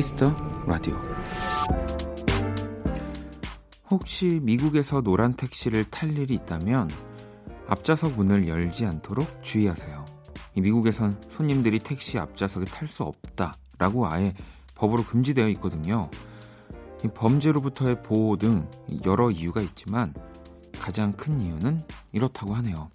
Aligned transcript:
Kiss 0.00 0.19
the 0.19 0.34
Radio. 0.66 0.96
혹시 3.90 4.40
미국에서 4.42 5.02
노란 5.02 5.34
택시를 5.34 5.84
탈 5.84 6.16
일이 6.16 6.32
있다면 6.36 6.88
앞좌석 7.68 8.16
문을 8.16 8.48
열지 8.48 8.86
않도록 8.86 9.42
주의하세요. 9.42 10.06
미국에선 10.56 11.20
손님들이 11.28 11.78
택시 11.80 12.18
앞좌석에 12.18 12.64
탈 12.64 12.88
수 12.88 13.02
없다라고 13.02 14.06
아예 14.08 14.32
법으로 14.74 15.04
금지되어 15.04 15.50
있거든요. 15.50 16.08
범죄로부터의 17.14 18.02
보호 18.02 18.38
등 18.38 18.70
여러 19.04 19.30
이유가 19.30 19.60
있지만 19.60 20.14
가장 20.80 21.12
큰 21.12 21.38
이유는 21.40 21.78
이렇다고 22.12 22.54
하네요. 22.54 22.90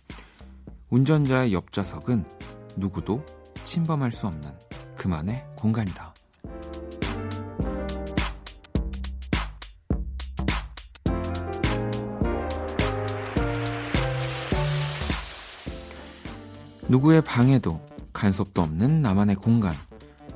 운전자의 0.90 1.54
옆좌석은 1.54 2.26
누구도 2.78 3.24
침범할 3.64 4.12
수 4.12 4.26
없는 4.26 4.52
그만의 4.96 5.46
공간이다. 5.56 6.15
누구의 16.88 17.24
방해도 17.24 17.84
간섭도 18.14 18.62
없는 18.62 19.02
나만의 19.02 19.38
공간. 19.38 19.74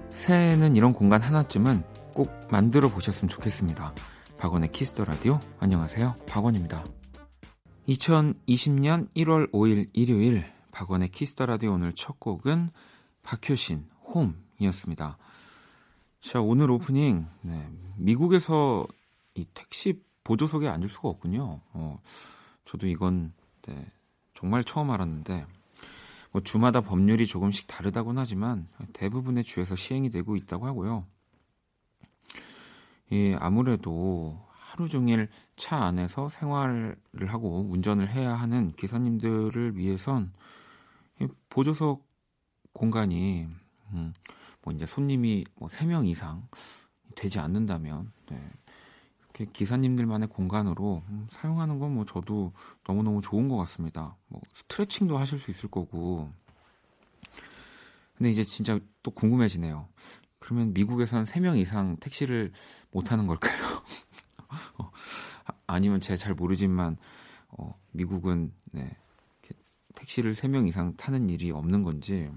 새해에는 0.10 0.76
이런 0.76 0.94
공간 0.94 1.22
하나쯤은 1.22 1.84
꼭 2.14 2.32
만들어 2.50 2.90
보셨으면 2.90 3.30
좋겠습니다. 3.30 3.94
박원의 4.40 4.72
Kiss 4.72 4.91
the 4.91 5.06
Radio. 5.06 5.40
안녕하세요. 5.60 6.16
박원입니다. 6.28 6.84
2020년 7.88 9.14
1월 9.16 9.52
5일 9.52 9.90
일요일 9.94 10.44
박원의 10.72 11.10
Kiss 11.10 11.30
the 11.30 11.46
Radio 11.46 11.74
오늘 11.74 11.94
첫 11.94 12.20
곡은 12.20 12.72
박효신 13.22 13.88
Home이었습니다. 14.60 15.18
자, 16.22 16.42
오늘 16.42 16.72
오프닝 16.72 17.28
네, 17.44 17.70
미국에서 17.96 18.88
이 19.36 19.46
택시 19.54 20.02
보조석에 20.24 20.68
앉을 20.68 20.90
수가 20.90 21.10
없군요. 21.10 21.62
어, 21.74 22.00
저도 22.66 22.88
이건 22.88 23.34
네, 23.68 23.92
정말 24.34 24.64
처음 24.64 24.90
알았는데 24.90 25.46
뭐 26.32 26.42
주마다 26.42 26.82
법률이 26.82 27.26
조금씩 27.26 27.68
다르다곤 27.68 28.18
하지만 28.18 28.68
대부분의 28.94 29.44
주에서 29.44 29.76
시행이 29.76 30.10
되고 30.10 30.36
있다고 30.36 30.66
하고요. 30.66 31.06
예, 33.12 33.36
아무래도 33.36 34.40
하루 34.48 34.88
종일 34.88 35.30
차 35.56 35.78
안에서 35.78 36.30
생활을 36.30 36.96
하고 37.28 37.68
운전을 37.70 38.10
해야 38.10 38.36
하는 38.36 38.72
기사님들을 38.74 39.76
위해선 39.76 40.32
보조석 41.50 42.08
공간이 42.74 43.48
음, 43.94 44.14
뭐 44.62 44.74
이제 44.74 44.86
손님이 44.86 45.46
뭐 45.56 45.68
3명 45.70 46.08
이상 46.08 46.48
되지 47.16 47.40
않는다면 47.40 48.12
네, 48.30 48.50
이렇게 49.40 49.52
기사님들만의 49.54 50.28
공간으로 50.28 51.02
음, 51.08 51.28
사용하는 51.30 51.80
건 51.80 51.90
뭐 51.90 52.06
저도 52.06 52.54
너무너무 52.86 53.22
좋은 53.22 53.48
것 53.48 53.58
같습니다. 53.58 54.16
뭐 54.28 54.42
스트레칭도 54.54 55.18
하실 55.18 55.40
수 55.40 55.50
있을 55.50 55.70
거고. 55.72 56.32
근데 58.16 58.30
이제 58.30 58.44
진짜 58.44 58.78
또 59.02 59.12
궁금해지네요. 59.12 59.88
그러면 60.40 60.74
미국에선 60.74 61.24
3명 61.24 61.58
이상 61.58 61.98
택시를 61.98 62.52
못 62.92 63.12
하는 63.12 63.26
걸까요? 63.28 63.58
어, 64.78 64.92
아니면 65.68 66.00
제가 66.02 66.18
잘 66.18 66.34
모르지만 66.36 66.98
어, 67.50 67.80
미국은 67.92 68.52
네, 68.72 68.96
택시를 69.96 70.34
3명 70.34 70.68
이상 70.68 70.96
타는 70.96 71.30
일이 71.30 71.52
없는 71.52 71.84
건지 71.84 72.30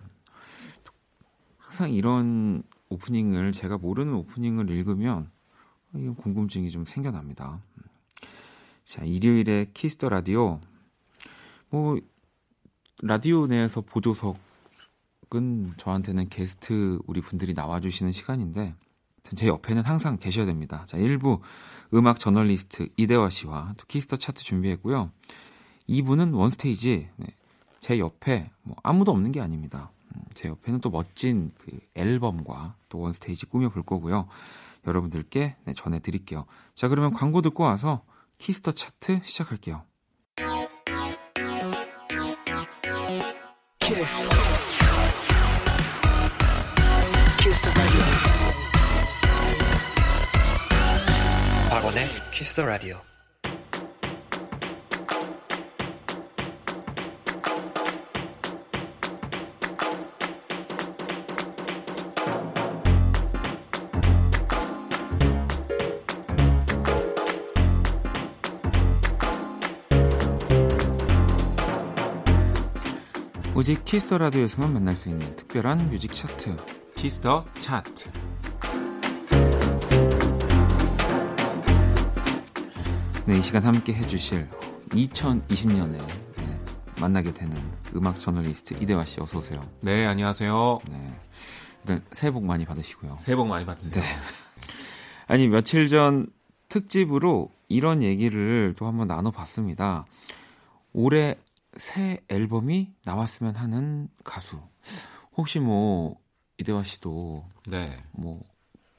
항상 1.59 1.93
이런 1.93 2.63
오프닝을 2.89 3.53
제가 3.53 3.79
모르는 3.79 4.15
오프닝을 4.15 4.71
읽으면 4.71 5.31
궁금증이 5.93 6.71
좀 6.71 6.85
생겨납니다. 6.85 7.61
자, 8.85 9.05
일요일에 9.05 9.67
Kiss 9.75 9.94
the 9.94 10.09
Radio. 10.09 10.61
뭐, 11.71 11.99
라디오 13.03 13.47
내에서 13.47 13.81
보조석은 13.81 15.75
저한테는 15.77 16.29
게스트 16.29 16.99
우리 17.07 17.21
분들이 17.21 17.55
나와주시는 17.55 18.13
시간인데, 18.13 18.75
제 19.37 19.47
옆에는 19.47 19.83
항상 19.85 20.19
계셔야 20.19 20.47
됩니다. 20.47 20.85
자, 20.87 20.99
1부 20.99 21.41
음악 21.95 22.19
저널리스트 22.19 22.89
이대화 22.97 23.31
씨와 23.31 23.75
또 23.79 23.85
Kiss 23.87 24.04
the 24.04 24.17
차트 24.17 24.43
준비했고요. 24.43 25.11
2부는 25.89 26.35
One 26.35 26.59
Stage. 26.59 27.09
네, 27.17 27.27
제 27.81 27.99
옆에 27.99 28.51
뭐 28.63 28.77
아무도 28.83 29.13
없는 29.13 29.33
게 29.33 29.41
아닙니다. 29.41 29.91
음, 30.15 30.23
제 30.35 30.49
옆에는 30.49 30.81
또 30.81 30.91
멋진 30.91 31.53
그 31.59 31.79
앨범과 31.95 32.77
또 32.89 32.99
One 32.99 33.17
Stage 33.17 33.47
꾸며볼 33.47 33.85
거고요. 33.85 34.29
여러분들께 34.87 35.57
네, 35.65 35.75
전해드릴게요. 35.75 36.47
자, 36.75 36.89
그러면 36.89 37.13
광고 37.13 37.43
듣고 37.43 37.63
와서 37.65 38.05
키스터 38.39 38.73
차트 38.73 39.21
시작할게요. 39.25 39.85
키스. 43.79 44.29
키스 47.39 47.71
박원의 51.71 52.09
키스터 52.33 52.65
라디오. 52.65 53.12
오직 73.63 73.85
Kiss 73.85 74.04
the 74.04 74.19
Radio에서만 74.19 74.73
만날 74.73 74.97
수 74.97 75.09
있는 75.09 75.37
특별한 75.37 75.89
뮤직 75.89 76.13
차트 76.13 76.57
Kiss 76.97 77.24
the 77.24 77.45
차트 77.61 78.11
네, 83.25 83.39
이 83.39 83.41
시간 83.41 83.65
함께 83.65 83.95
해주실 83.95 84.49
2020년에 84.89 85.93
네, 85.93 86.61
만나게 87.01 87.33
되는 87.33 87.57
음악 87.95 88.19
저널리스트 88.19 88.75
이대화 88.81 89.05
씨 89.05 89.21
어서 89.21 89.39
오세요. 89.39 89.65
네, 89.81 90.07
안녕하세요. 90.07 90.81
네, 90.91 91.17
일단 91.83 92.05
새해 92.11 92.33
복 92.33 92.45
많이 92.45 92.65
받으시고요. 92.65 93.19
새해 93.21 93.37
복 93.37 93.47
많이 93.47 93.65
받으세요. 93.65 93.95
네. 93.95 94.03
아니 95.29 95.47
며칠 95.47 95.87
전 95.87 96.27
특집으로 96.69 97.53
이런 97.69 98.03
얘기를 98.03 98.75
또 98.77 98.89
한번 98.89 99.07
나눠봤습니다. 99.07 100.05
올해 100.93 101.37
새 101.77 102.21
앨범이 102.29 102.95
나왔으면 103.05 103.57
하는 103.57 104.09
가수. 104.25 104.61
혹시 105.37 105.59
뭐 105.61 106.17
이대화 106.59 106.83
씨도 106.85 107.49
네. 107.69 108.03
뭐 108.13 108.43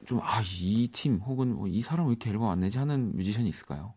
좀 0.06 0.19
아 0.19 0.41
이 0.44 0.89
팀 0.91 1.19
혹은 1.25 1.56
뭐 1.56 1.67
이 1.67 1.81
사람 1.81 2.07
왜 2.07 2.12
이렇게 2.12 2.29
앨범 2.29 2.50
안 2.50 2.59
내지 2.59 2.78
하는 2.78 3.16
뮤지션이 3.16 3.47
있을까요? 3.50 3.94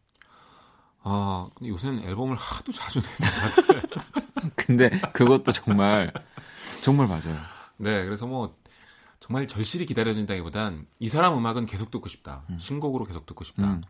아 1.03 1.49
요새는 1.65 2.05
앨범을 2.05 2.37
하도 2.37 2.71
자주 2.73 3.01
내서 3.01 3.25
근데 4.57 4.89
그것도 5.13 5.53
정말 5.53 6.13
정말 6.83 7.07
맞아요. 7.09 7.37
네, 7.79 8.05
그래서 8.05 8.27
뭐 8.27 8.57
정말 9.21 9.49
절실히 9.49 9.87
기다려진다기보단 9.87 10.87
이 11.01 11.09
사람 11.09 11.37
음악은 11.37 11.67
계속 11.67 11.91
듣고 11.91 12.09
싶다. 12.09 12.45
음. 12.51 12.59
신곡으로 12.59 13.05
계속 13.05 13.27
듣고 13.27 13.43
싶다. 13.45 13.65
음. 13.65 13.83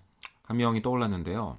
한 0.42 0.56
명이 0.56 0.80
떠올랐는데요. 0.82 1.58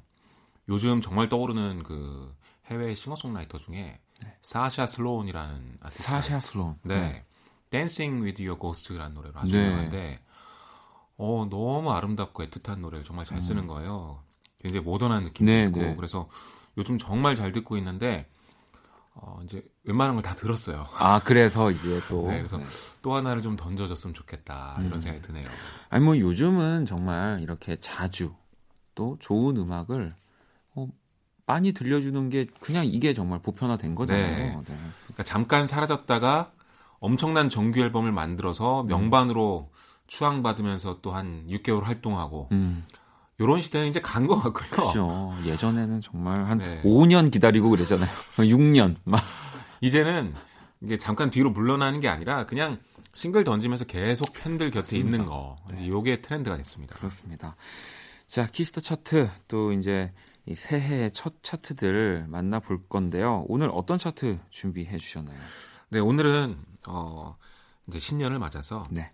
요즘 0.69 1.01
정말 1.01 1.29
떠오르는 1.29 1.83
그 1.83 2.33
해외 2.69 2.95
싱어송라이터 2.95 3.57
중에 3.57 3.99
네. 4.23 4.37
사샤 4.41 4.87
슬로운이라는 4.87 5.77
아티스트. 5.81 6.03
사샤 6.03 6.39
슬로운. 6.39 6.75
네. 6.83 6.95
네. 6.99 7.25
Dancing 7.69 8.23
with 8.23 8.41
Your 8.41 8.59
Ghost라는 8.59 9.13
노래로 9.13 9.39
아주 9.39 9.51
네. 9.55 9.65
유명한데 9.65 10.19
어 11.17 11.47
너무 11.49 11.91
아름답고 11.91 12.43
애틋한 12.45 12.79
노래를 12.79 13.03
정말 13.05 13.25
잘 13.25 13.41
쓰는 13.41 13.63
음. 13.63 13.67
거예요. 13.67 14.21
굉장히 14.61 14.83
모던한 14.85 15.23
느낌도 15.25 15.51
네, 15.51 15.63
있고 15.65 15.79
네. 15.81 15.95
그래서 15.95 16.29
요즘 16.77 16.97
정말 16.97 17.35
잘 17.35 17.51
듣고 17.51 17.77
있는데 17.77 18.29
어 19.13 19.39
이제 19.43 19.63
웬만한 19.83 20.15
걸 20.15 20.21
다 20.23 20.35
들었어요. 20.35 20.87
아 20.97 21.19
그래서 21.23 21.71
이제 21.71 22.01
또 22.09 22.27
네, 22.29 22.37
그래서 22.37 22.57
네. 22.57 22.65
또 23.01 23.13
하나를 23.15 23.41
좀 23.41 23.55
던져줬으면 23.55 24.13
좋겠다 24.13 24.75
이런 24.79 24.93
음. 24.93 24.99
생각이 24.99 25.21
드네요. 25.25 25.47
아니 25.89 26.03
뭐 26.05 26.17
요즘은 26.17 26.85
정말 26.85 27.39
이렇게 27.41 27.77
자주 27.79 28.33
또 28.95 29.17
좋은 29.19 29.57
음악을 29.57 30.13
어, 30.13 30.26
많이 31.47 31.71
들려주는 31.71 32.29
게 32.29 32.45
그냥 32.59 32.85
이게 32.85 33.13
정말 33.15 33.39
보편화된 33.39 33.95
거잖아요. 33.95 34.27
네. 34.37 34.43
네. 34.67 34.75
그러니까 35.05 35.23
잠깐 35.23 35.65
사라졌다가 35.65 36.51
엄청난 36.99 37.49
정규 37.49 37.79
앨범을 37.79 38.11
만들어서 38.11 38.81
음. 38.81 38.87
명반으로 38.87 39.69
음. 39.71 39.77
추앙받으면서 40.07 40.99
또 41.01 41.11
한 41.11 41.45
6개월 41.49 41.83
활동하고 41.83 42.49
음. 42.51 42.83
요런 43.39 43.61
시대는 43.61 43.87
이제 43.87 44.01
간 44.01 44.27
것 44.27 44.39
같고요. 44.39 44.69
그렇죠. 44.69 45.33
예전에는 45.45 46.01
정말 46.01 46.45
한 46.45 46.57
네. 46.57 46.81
5년 46.83 47.31
기다리고 47.31 47.69
그랬잖아요. 47.69 48.09
6년 48.37 48.95
막. 49.05 49.23
이제는 49.81 50.33
이게 50.81 50.97
잠깐 50.97 51.29
뒤로 51.31 51.49
물러나는 51.51 51.99
게 52.01 52.07
아니라 52.09 52.45
그냥 52.45 52.77
싱글 53.13 53.43
던지면서 53.43 53.85
계속 53.85 54.33
팬들 54.33 54.69
곁에 54.71 54.97
맞습니다. 54.97 55.05
있는 55.05 55.25
거. 55.25 55.55
네. 55.71 55.87
요게 55.87 56.21
트렌드가 56.21 56.57
됐습니다. 56.57 56.95
그렇습니다. 56.95 57.55
자, 58.27 58.47
Kiss 58.47 58.66
the 58.66 58.81
차트 58.81 59.29
또 59.47 59.71
이제 59.71 60.11
이 60.47 60.55
새해 60.55 61.09
첫 61.09 61.43
차트들 61.43 62.25
만나볼 62.29 62.87
건데요. 62.87 63.45
오늘 63.49 63.69
어떤 63.73 63.99
차트 63.99 64.37
준비해 64.49 64.97
주셨나요? 64.97 65.37
네, 65.89 65.99
오늘은 65.99 66.57
어 66.87 67.35
이제 67.87 67.99
신년을 67.99 68.39
맞아서 68.39 68.87
네. 68.89 69.11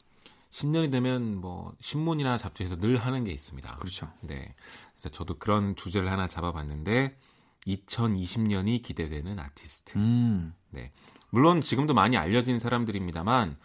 신년이 0.51 0.91
되면 0.91 1.41
뭐 1.41 1.73
신문이나 1.79 2.37
잡지에서 2.37 2.77
늘 2.77 2.97
하는 2.97 3.23
게 3.23 3.31
있습니다. 3.31 3.77
그렇죠. 3.77 4.11
네. 4.21 4.53
그래서 4.91 5.09
저도 5.09 5.39
그런 5.39 5.75
주제를 5.75 6.11
하나 6.11 6.27
잡아봤는데 6.27 7.17
2020년이 7.65 8.83
기대되는 8.83 9.39
아티스트. 9.39 9.97
음. 9.97 10.53
네. 10.69 10.91
물론 11.31 11.63
지금도 11.63 11.95
많이 11.95 12.15
알려진 12.15 12.59
사람들입니다만 12.59 13.57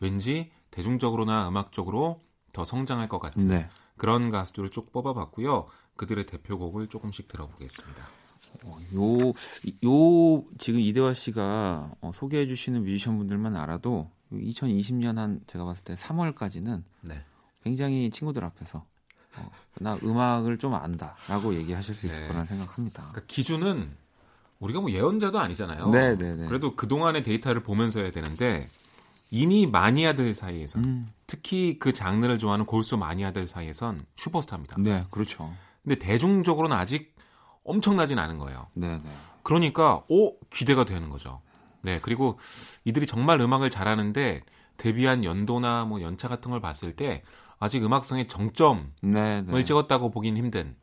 왠지 0.00 0.52
대중적으로나 0.70 1.48
음악적으로 1.48 2.22
더 2.52 2.62
성장할 2.62 3.08
것 3.08 3.18
같은 3.18 3.48
네. 3.48 3.68
그런 3.96 4.30
가수들을 4.30 4.70
쭉 4.70 4.92
뽑아봤고요. 4.92 5.66
그들의 5.96 6.26
대표곡을 6.26 6.88
조금씩 6.88 7.28
들어보겠습니다. 7.28 8.02
어, 8.64 8.78
요, 8.94 9.28
요, 9.84 10.44
지금 10.58 10.80
이대화 10.80 11.12
씨가 11.12 11.92
어, 12.00 12.12
소개해 12.14 12.46
주시는 12.46 12.84
뮤지션 12.84 13.18
분들만 13.18 13.56
알아도 13.56 14.10
2020년 14.32 15.16
한 15.16 15.40
제가 15.46 15.64
봤을 15.64 15.84
때 15.84 15.94
3월까지는 15.94 16.82
네. 17.02 17.22
굉장히 17.62 18.10
친구들 18.10 18.44
앞에서 18.44 18.84
어, 19.36 19.50
나 19.78 19.98
음악을 20.02 20.58
좀 20.58 20.74
안다 20.74 21.16
라고 21.28 21.54
얘기하실 21.54 21.94
수 21.94 22.06
있을 22.06 22.22
네. 22.22 22.28
거란 22.28 22.46
생각합니다. 22.46 23.02
그러니까 23.10 23.22
기준은 23.26 23.90
우리가 24.58 24.80
뭐 24.80 24.90
예언자도 24.90 25.38
아니잖아요. 25.38 25.90
네, 25.90 26.16
네, 26.16 26.34
네. 26.34 26.46
그래도 26.48 26.74
그 26.74 26.88
동안의 26.88 27.22
데이터를 27.24 27.62
보면서 27.62 28.00
해야 28.00 28.10
되는데 28.10 28.68
이미 29.30 29.66
마니아들 29.66 30.32
사이에선 30.32 30.84
음. 30.84 31.06
특히 31.26 31.78
그 31.78 31.92
장르를 31.92 32.38
좋아하는 32.38 32.64
골수 32.64 32.96
마니아들 32.96 33.48
사이에선 33.48 34.00
슈퍼스타입니다. 34.16 34.76
네, 34.78 35.04
그렇죠. 35.10 35.52
근데 35.86 36.00
대중적으로는 36.00 36.76
아직 36.76 37.14
엄청나진 37.62 38.18
않은 38.18 38.38
거예요. 38.38 38.66
네, 38.74 38.96
네. 38.98 39.10
그러니까 39.44 40.02
오 40.08 40.36
기대가 40.50 40.84
되는 40.84 41.08
거죠. 41.10 41.40
네, 41.82 42.00
그리고 42.02 42.38
이들이 42.84 43.06
정말 43.06 43.40
음악을 43.40 43.70
잘하는데 43.70 44.42
데뷔한 44.78 45.22
연도나 45.22 45.84
뭐 45.84 46.02
연차 46.02 46.26
같은 46.26 46.50
걸 46.50 46.60
봤을 46.60 46.96
때 46.96 47.22
아직 47.60 47.84
음악성의 47.84 48.26
정점을 48.26 48.90
네, 49.02 49.42
네. 49.42 49.64
찍었다고 49.64 50.10
보긴 50.10 50.36
힘든. 50.36 50.74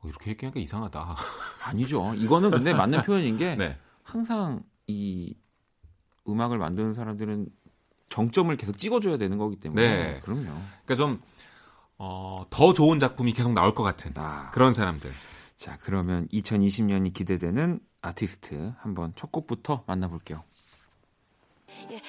어, 0.00 0.08
이렇게 0.08 0.32
얘기하니까 0.32 0.58
이상하다. 0.58 1.16
아니죠. 1.64 2.12
이거는 2.14 2.50
근데 2.50 2.74
맞는 2.74 3.02
표현인 3.02 3.36
게 3.36 3.54
네. 3.54 3.78
항상 4.02 4.64
이 4.88 5.36
음악을 6.28 6.58
만드는 6.58 6.94
사람들은 6.94 7.46
정점을 8.08 8.54
계속 8.56 8.76
찍어줘야 8.76 9.18
되는 9.18 9.38
거기 9.38 9.56
때문에. 9.56 9.88
네. 9.88 10.20
그럼요. 10.20 10.42
그러니까 10.84 10.94
좀, 10.96 11.20
어, 11.98 12.44
더 12.50 12.72
좋은 12.72 12.98
작품이 12.98 13.32
계속 13.32 13.52
나올 13.52 13.74
것 13.74 13.82
같은 13.82 14.12
아. 14.16 14.50
그런 14.52 14.72
사람들. 14.72 15.10
자, 15.56 15.78
그러면 15.80 16.28
2020년이 16.28 17.14
기대되는 17.14 17.80
아티스트 18.02 18.74
한번 18.78 19.12
첫 19.16 19.32
곡부터 19.32 19.84
만나볼게요. 19.86 20.42
네, 21.88 22.02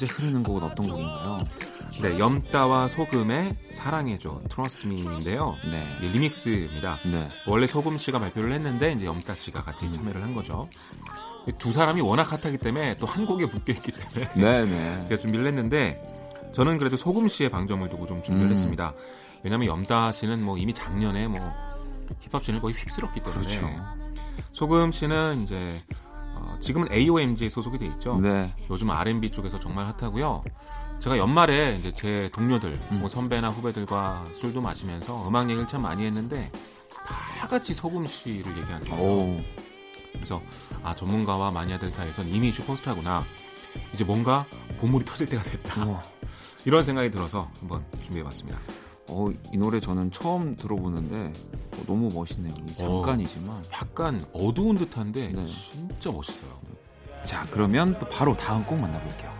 번째 0.00 0.06
흐르는 0.06 0.42
곡은 0.42 0.62
어떤 0.62 0.88
곡인가요? 0.88 1.38
네, 2.02 2.18
염따와 2.18 2.88
소금의 2.88 3.56
사랑해줘 3.70 4.42
Trust 4.48 4.86
Me인데요. 4.86 5.56
네. 5.70 5.98
리믹스입니다. 6.00 6.98
네. 7.04 7.28
원래 7.46 7.66
소금 7.66 7.98
씨가 7.98 8.18
발표를 8.18 8.52
했는데 8.54 8.92
이제 8.92 9.04
염따 9.04 9.34
씨가 9.34 9.62
같이 9.62 9.84
음. 9.84 9.92
참여를 9.92 10.22
한 10.22 10.34
거죠. 10.34 10.68
두 11.58 11.72
사람이 11.72 12.00
워낙 12.00 12.32
핫하기 12.32 12.58
때문에 12.58 12.94
또 12.96 13.06
한 13.06 13.26
곡에 13.26 13.44
묶여 13.46 13.72
있기 13.72 13.92
때문에 13.92 14.34
네, 14.34 14.64
네. 14.64 15.04
제가 15.08 15.20
준비를 15.20 15.46
했는데 15.46 16.00
저는 16.52 16.78
그래도 16.78 16.96
소금 16.96 17.28
씨에 17.28 17.50
방점을 17.50 17.86
두고 17.88 18.06
좀 18.06 18.22
준비를 18.22 18.48
음. 18.48 18.52
했습니다. 18.52 18.94
왜냐하면 19.42 19.68
염따 19.68 20.12
씨는 20.12 20.42
뭐 20.42 20.56
이미 20.56 20.72
작년에 20.72 21.28
뭐 21.28 21.52
힙합 22.20 22.44
씬을 22.44 22.60
거의 22.60 22.74
휩쓸었기 22.74 23.20
때문에 23.20 23.40
그렇죠. 23.40 23.68
소금 24.52 24.92
씨는 24.92 25.42
이제 25.42 25.82
어, 25.92 26.09
지금은 26.60 26.92
AOMG에 26.92 27.48
소속이 27.48 27.78
돼 27.78 27.86
있죠. 27.86 28.18
네. 28.20 28.54
요즘 28.70 28.90
R&B 28.90 29.30
쪽에서 29.30 29.58
정말 29.58 29.86
핫하고요. 29.86 30.42
제가 31.00 31.16
연말에 31.16 31.76
이제 31.76 31.92
제 31.92 32.30
동료들, 32.34 32.72
음. 32.92 33.00
뭐 33.00 33.08
선배나 33.08 33.48
후배들과 33.48 34.24
술도 34.34 34.60
마시면서 34.60 35.26
음악 35.26 35.48
얘기를 35.48 35.66
참 35.66 35.82
많이 35.82 36.04
했는데 36.04 36.52
다 37.06 37.48
같이 37.48 37.72
소금 37.72 38.06
씨를 38.06 38.58
얘기하는 38.58 38.80
거예요. 38.88 39.42
그래서 40.12 40.42
아 40.82 40.94
전문가와 40.94 41.50
마니아들 41.50 41.90
사이에선 41.90 42.26
이미 42.26 42.52
슈퍼스타구나. 42.52 43.24
이제 43.94 44.04
뭔가 44.04 44.46
보물이 44.78 45.04
터질 45.04 45.26
때가 45.26 45.42
됐다. 45.42 45.84
어. 45.84 46.02
이런 46.66 46.82
생각이 46.82 47.10
들어서 47.10 47.48
한번 47.60 47.84
준비해봤습니다. 48.02 48.58
어, 49.10 49.28
이 49.52 49.58
노래 49.58 49.80
저는 49.80 50.12
처음 50.12 50.54
들어보는데 50.54 51.32
어, 51.72 51.82
너무 51.86 52.08
멋있네요. 52.14 52.54
잠깐이지만 52.76 53.56
어, 53.56 53.62
약간 53.72 54.24
어두운 54.32 54.78
듯한데 54.78 55.28
네. 55.28 55.46
진짜 55.46 56.10
멋있어요. 56.12 56.50
자, 57.24 57.46
그러면 57.50 57.96
또 57.98 58.06
바로 58.06 58.36
다음 58.36 58.64
곡 58.64 58.78
만나볼게요. 58.78 59.30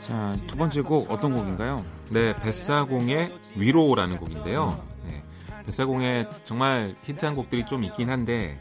자, 0.00 0.32
두 0.46 0.56
번째 0.56 0.82
곡 0.82 1.10
어떤 1.10 1.34
곡인가요? 1.34 1.84
네, 2.10 2.36
뱃사공의 2.36 3.32
위로라는 3.56 4.18
곡인데요. 4.18 4.93
네, 5.64 5.66
뱃사공의 5.66 6.28
정말 6.44 6.94
히트한 7.04 7.34
곡들이 7.34 7.64
좀 7.66 7.84
있긴 7.84 8.10
한데 8.10 8.60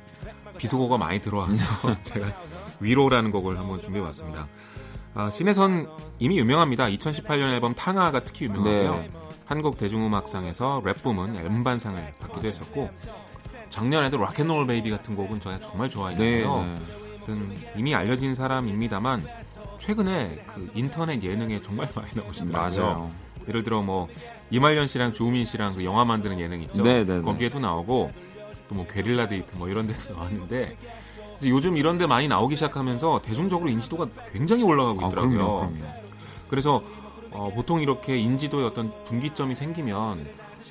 비속어가 0.57 0.97
많이 0.97 1.19
들어와서 1.19 2.01
제가 2.01 2.33
위로라는 2.79 3.31
곡을 3.31 3.57
한번 3.57 3.81
준비해봤습니다. 3.81 4.47
아, 5.15 5.29
씬에선 5.29 5.89
이미 6.19 6.39
유명합니다. 6.39 6.85
2018년 6.87 7.51
앨범 7.53 7.75
탕아가 7.75 8.21
특히 8.21 8.45
유명하고요. 8.45 8.95
네. 8.95 9.11
한국 9.45 9.77
대중음악상에서 9.77 10.81
랩 10.85 11.03
부문 11.03 11.35
음반상을 11.35 12.13
받기도 12.19 12.47
했었고 12.47 12.89
작년에도 13.69 14.17
Rock 14.17 14.35
and 14.35 14.48
Roll 14.48 14.65
Baby 14.67 14.89
같은 14.89 15.15
곡은 15.15 15.39
제가 15.39 15.59
정말 15.59 15.89
좋아했는데요. 15.89 16.63
네, 17.27 17.33
네. 17.33 17.71
이미 17.75 17.93
알려진 17.93 18.33
사람입니다만 18.33 19.25
최근에 19.79 20.43
그 20.55 20.71
인터넷 20.73 21.21
예능에 21.21 21.61
정말 21.61 21.89
많이 21.93 22.09
나오시더라고요. 22.15 22.81
맞아요. 22.81 23.11
예를 23.47 23.63
들어 23.63 23.81
뭐 23.81 24.07
이말년 24.53 24.85
씨랑 24.87 25.13
조우민 25.13 25.45
씨랑 25.45 25.73
그 25.75 25.83
영화 25.83 26.05
만드는 26.05 26.39
예능 26.39 26.61
있죠. 26.63 26.83
네네네. 26.83 27.03
네, 27.05 27.15
네. 27.17 27.21
거기에도 27.21 27.59
나오고 27.59 28.11
또 28.69 28.75
뭐 28.75 28.85
게릴라 28.87 29.27
데이트 29.27 29.55
뭐 29.55 29.67
이런 29.67 29.87
데도 29.87 30.13
나왔는데 30.13 30.75
요즘 31.45 31.75
이런 31.75 31.97
데 31.97 32.05
많이 32.07 32.27
나오기 32.27 32.55
시작하면서 32.55 33.21
대중적으로 33.23 33.69
인지도가 33.69 34.07
굉장히 34.31 34.63
올라가고 34.63 35.03
아, 35.03 35.07
있더라고요. 35.07 35.33
아, 35.41 35.43
그럼요, 35.43 35.59
그럼요. 35.71 35.93
그래서 36.49 36.83
어, 37.31 37.51
보통 37.53 37.81
이렇게 37.81 38.15
인지도에 38.17 38.63
어떤 38.63 38.91
분기점이 39.05 39.55
생기면 39.55 40.25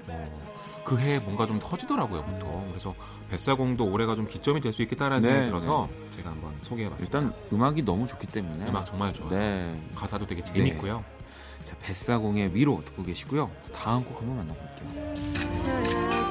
어, 0.06 0.40
그 0.84 0.98
해에 0.98 1.18
뭔가 1.18 1.44
좀 1.46 1.58
터지더라고요, 1.58 2.22
보통. 2.24 2.64
그래서 2.70 2.94
뱃사공도 3.30 3.84
올해가 3.84 4.14
좀 4.14 4.26
기점이 4.26 4.60
될 4.60 4.72
수 4.72 4.82
있겠다라는 4.82 5.18
네, 5.18 5.22
생각이 5.28 5.46
들어서 5.48 5.88
네. 5.90 6.16
제가 6.16 6.30
한번 6.30 6.52
소개해봤습니다. 6.62 7.18
일단 7.18 7.34
음악이 7.52 7.82
너무 7.84 8.06
좋기 8.06 8.26
때문에 8.28 8.66
음악 8.68 8.86
정말 8.86 9.12
좋아요. 9.12 9.30
네. 9.30 9.80
가사도 9.94 10.26
되게 10.26 10.42
재밌고요. 10.44 11.04
뱃사공의 11.82 12.54
위로 12.54 12.82
듣고 12.84 13.02
계시고요. 13.04 13.50
다음 13.72 14.04
곡 14.04 14.20
한번 14.20 14.36
만나볼게요. 14.38 16.21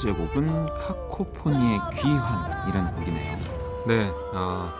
번째 0.00 0.12
곡은 0.12 0.66
카코포니의 0.72 1.80
귀환이라는 1.92 2.94
곡이네요. 2.96 3.38
네, 3.86 4.10
어, 4.32 4.72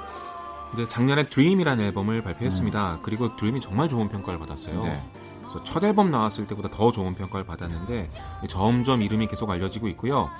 이제 0.72 0.86
작년에 0.86 1.28
Dream이라는 1.28 1.84
앨범을 1.84 2.22
발표했습니다. 2.22 2.94
음. 2.94 2.98
그리고 3.02 3.36
Dream이 3.36 3.60
정말 3.60 3.88
좋은 3.88 4.08
평가를 4.08 4.38
받았어요. 4.38 4.82
네. 4.82 5.04
그래서 5.40 5.62
첫 5.64 5.84
앨범 5.84 6.10
나왔을 6.10 6.46
때보다 6.46 6.70
더 6.70 6.90
좋은 6.90 7.14
평가를 7.14 7.44
받았는데 7.44 8.10
점점 8.48 9.02
이름이 9.02 9.26
계속 9.26 9.50
알려지고 9.50 9.88
있고요. 9.88 10.30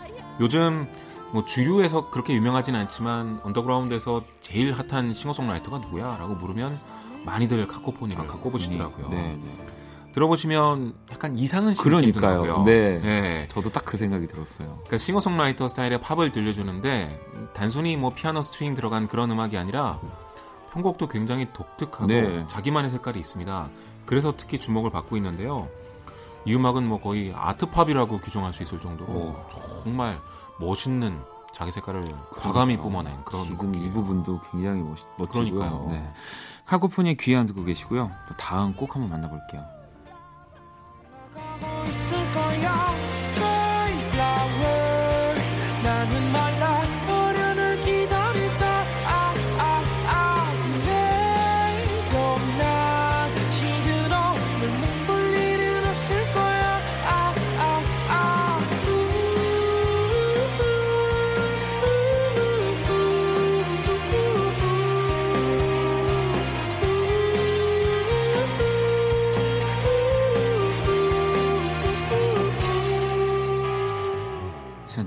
요즘 0.41 0.89
뭐 1.33 1.45
주류에서 1.45 2.11
그렇게 2.11 2.35
유명하진 2.35 2.75
않지만 2.75 3.41
언더그라운드에서 3.43 4.23
제일 4.41 4.73
핫한 4.73 5.15
싱어송라이터가 5.15 5.79
누구야?라고 5.79 6.35
물으면 6.35 6.79
많이들 7.27 7.67
카코포니를 7.67 8.25
아, 8.31 8.33
꼽으시더라고요. 8.35 9.09
네, 9.11 9.39
네. 9.43 9.67
들어보시면 10.13 10.95
약간 11.13 11.37
이상은 11.39 11.75
그러니까요. 11.75 12.65
네. 12.65 12.99
네. 12.99 13.49
저도 13.51 13.71
딱 13.71 13.85
그 13.91 13.97
생각이 13.97 14.29
들었어요. 14.29 14.69
그러니까 14.69 14.99
싱어송라이터 14.99 15.67
스타일의 15.67 16.01
팝을 16.01 16.31
들려주는데 16.31 17.21
단순히 17.55 17.97
뭐 17.97 18.15
피아노 18.15 18.41
스트링 18.41 18.75
들어간 18.75 19.09
그런 19.09 19.31
음악이 19.33 19.59
아니라 19.59 19.99
편곡도 20.73 21.09
굉장히 21.09 21.49
독특하고 21.53 22.07
네. 22.07 22.45
자기만의 22.49 22.93
색깔이 22.93 23.19
있습니다. 23.19 23.69
그래서 24.07 24.35
특히 24.37 24.59
주목을 24.59 24.91
받고 24.91 25.17
있는데요. 25.17 25.69
이 26.45 26.55
음악은 26.55 26.87
뭐 26.87 27.01
거의 27.01 27.33
art 27.35 27.58
pop이라고 27.58 28.19
규정할 28.19 28.53
수 28.53 28.63
있을 28.63 28.81
정도로 28.81 29.13
오. 29.13 29.37
정말 29.83 30.19
멋있는 30.61 31.19
자기 31.53 31.73
색깔을 31.73 32.03
과감히 32.31 32.77
뿜어낸 32.77 33.13
그런 33.25 33.43
지금 33.45 33.59
곡이에요. 33.59 33.87
이 33.87 33.91
부분도 33.91 34.41
굉장히 34.53 34.83
멋, 34.83 34.97
멋지고요. 35.19 35.29
그러니까요. 35.29 35.89
네. 35.91 36.13
카고폰이 36.67 37.17
귀한 37.17 37.47
듣고 37.47 37.65
계시고요. 37.65 38.11
또 38.29 38.37
다음 38.37 38.73
꼭 38.75 38.95
한번 38.95 39.11
만나볼게요. 39.11 39.80
Thank 41.61 42.35
you. 42.37 42.40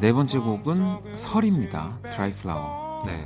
네 0.04 0.12
번째 0.12 0.40
곡은 0.40 1.16
설입니다. 1.16 1.98
Dry 2.12 2.32
Flower. 2.32 3.04
네. 3.06 3.26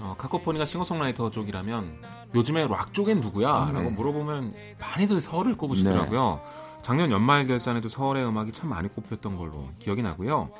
어, 0.00 0.12
카코포니가 0.18 0.64
싱어송라이터 0.64 1.30
쪽이라면 1.30 2.02
요즘에 2.34 2.66
락 2.66 2.92
쪽엔 2.92 3.20
누구야? 3.20 3.48
아, 3.48 3.70
라고 3.72 3.82
네. 3.82 3.90
물어보면 3.90 4.54
많이들 4.80 5.20
설을 5.20 5.56
꼽으시더라고요. 5.56 6.40
네. 6.42 6.82
작년 6.82 7.12
연말 7.12 7.46
결산에도 7.46 7.88
설의 7.88 8.26
음악이 8.26 8.50
참 8.50 8.70
많이 8.70 8.88
꼽혔던 8.88 9.36
걸로 9.36 9.68
기억이 9.78 10.02
나고요. 10.02 10.50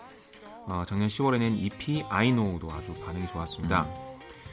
어, 0.66 0.84
작년 0.86 1.08
10월에 1.08 1.40
낸 1.40 1.56
EP 1.56 2.04
I 2.08 2.30
Know도 2.30 2.70
아주 2.70 2.94
반응이 2.94 3.26
좋았습니다. 3.26 3.86
음. 3.86 3.94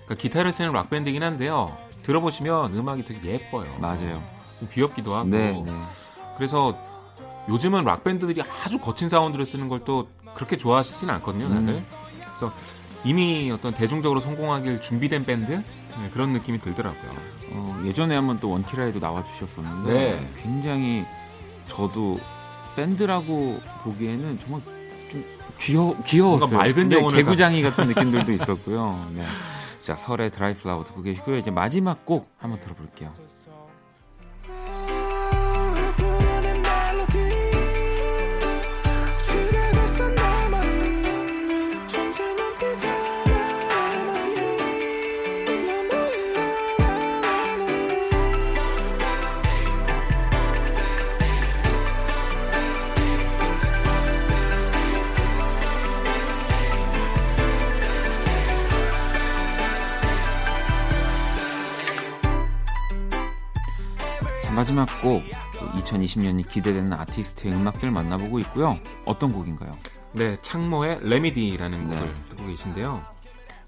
그러니까 0.05 0.15
기타를 0.15 0.51
쓰는 0.51 0.72
락밴드긴 0.72 1.22
한데요. 1.22 1.77
들어보시면 2.01 2.75
음악이 2.75 3.03
되게 3.03 3.34
예뻐요. 3.34 3.72
맞아요. 3.77 4.19
좀 4.57 4.67
귀엽기도 4.74 5.13
하고. 5.13 5.29
네, 5.29 5.51
네. 5.63 5.79
그래서 6.38 6.75
요즘은 7.50 7.84
락밴드들이 7.84 8.41
아주 8.41 8.79
거친 8.79 9.10
사운드를 9.10 9.45
쓰는 9.45 9.69
걸 9.69 9.86
또 9.86 10.07
그렇게 10.36 10.58
좋아하시진 10.58 11.10
않거든요, 11.10 11.50
다들. 11.50 11.74
음. 11.74 11.86
그래서 12.25 12.54
이미 13.04 13.51
어떤 13.51 13.74
대중적으로 13.74 14.20
성공하길 14.20 14.82
준비된 14.82 15.25
밴드 15.25 15.51
네, 15.51 16.10
그런 16.13 16.34
느낌이 16.34 16.60
들더라고요. 16.60 17.12
어, 17.51 17.82
예전에 17.86 18.15
한번 18.15 18.38
또 18.39 18.50
원키라에도 18.50 19.00
나와주셨었는데 19.00 19.94
네. 19.94 20.34
굉장히 20.42 21.06
저도 21.68 22.20
밴드라고 22.75 23.60
보기에는 23.84 24.39
정말 24.39 24.62
좀 25.12 25.25
귀여 25.62 25.96
귀여웠어요. 26.06 26.58
맑은 26.58 26.89
네, 26.89 27.08
개구장이 27.08 27.62
같은 27.62 27.88
느낌들도 27.88 28.32
있었고요. 28.34 29.08
네. 29.13 29.25
자 29.82 29.96
설의 29.96 30.32
드라이플라워 30.32 30.84
듣고 30.84 31.01
계시고요. 31.04 31.38
이제 31.38 31.51
마지막 31.51 32.06
곡 32.06 32.30
한번 32.38 32.60
들어볼게요. 32.60 33.12
마지막 64.55 64.88
곡 65.01 65.21
2020년이 65.74 66.47
기대되는 66.47 66.93
아티스트의 66.93 67.53
음악들 67.53 67.91
만나보고 67.91 68.39
있고요. 68.39 68.79
어떤 69.05 69.33
곡인가요? 69.33 69.71
네, 70.13 70.38
창모의 70.41 71.00
레미디라는 71.01 71.89
네. 71.89 71.95
곡을 71.95 72.13
듣고 72.29 72.47
계신데요. 72.47 73.01